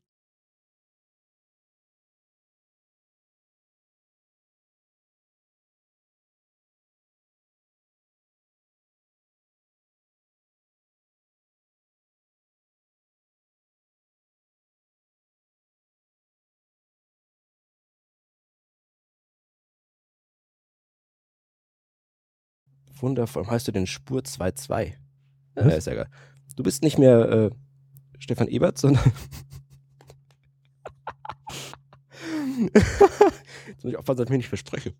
Wundervoll. 23.03 23.45
Heißt 23.45 23.67
du 23.67 23.73
denn 23.73 23.85
Spur 23.85 24.21
2.2? 24.21 24.93
Ja, 25.57 25.61
ist 25.63 25.87
ja 25.87 25.93
geil. 25.93 26.07
Du 26.55 26.63
bist 26.63 26.83
nicht 26.83 26.97
mehr 26.97 27.29
äh, 27.29 27.51
Stefan 28.17 28.47
Ebert, 28.47 28.77
sondern. 28.77 29.03
Jetzt 33.67 33.83
muss 33.83 33.91
ich 33.91 33.97
aufpassen, 33.97 34.19
dass 34.19 34.27
ich 34.27 34.31
mich 34.31 34.37
nicht 34.37 34.47
verspreche. 34.47 34.93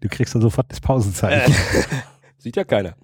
Du 0.00 0.08
kriegst 0.08 0.34
dann 0.34 0.42
sofort 0.42 0.70
das 0.70 0.80
Pausenzeichen. 0.80 1.54
Sieht 2.38 2.56
ja 2.56 2.64
keiner. 2.64 2.94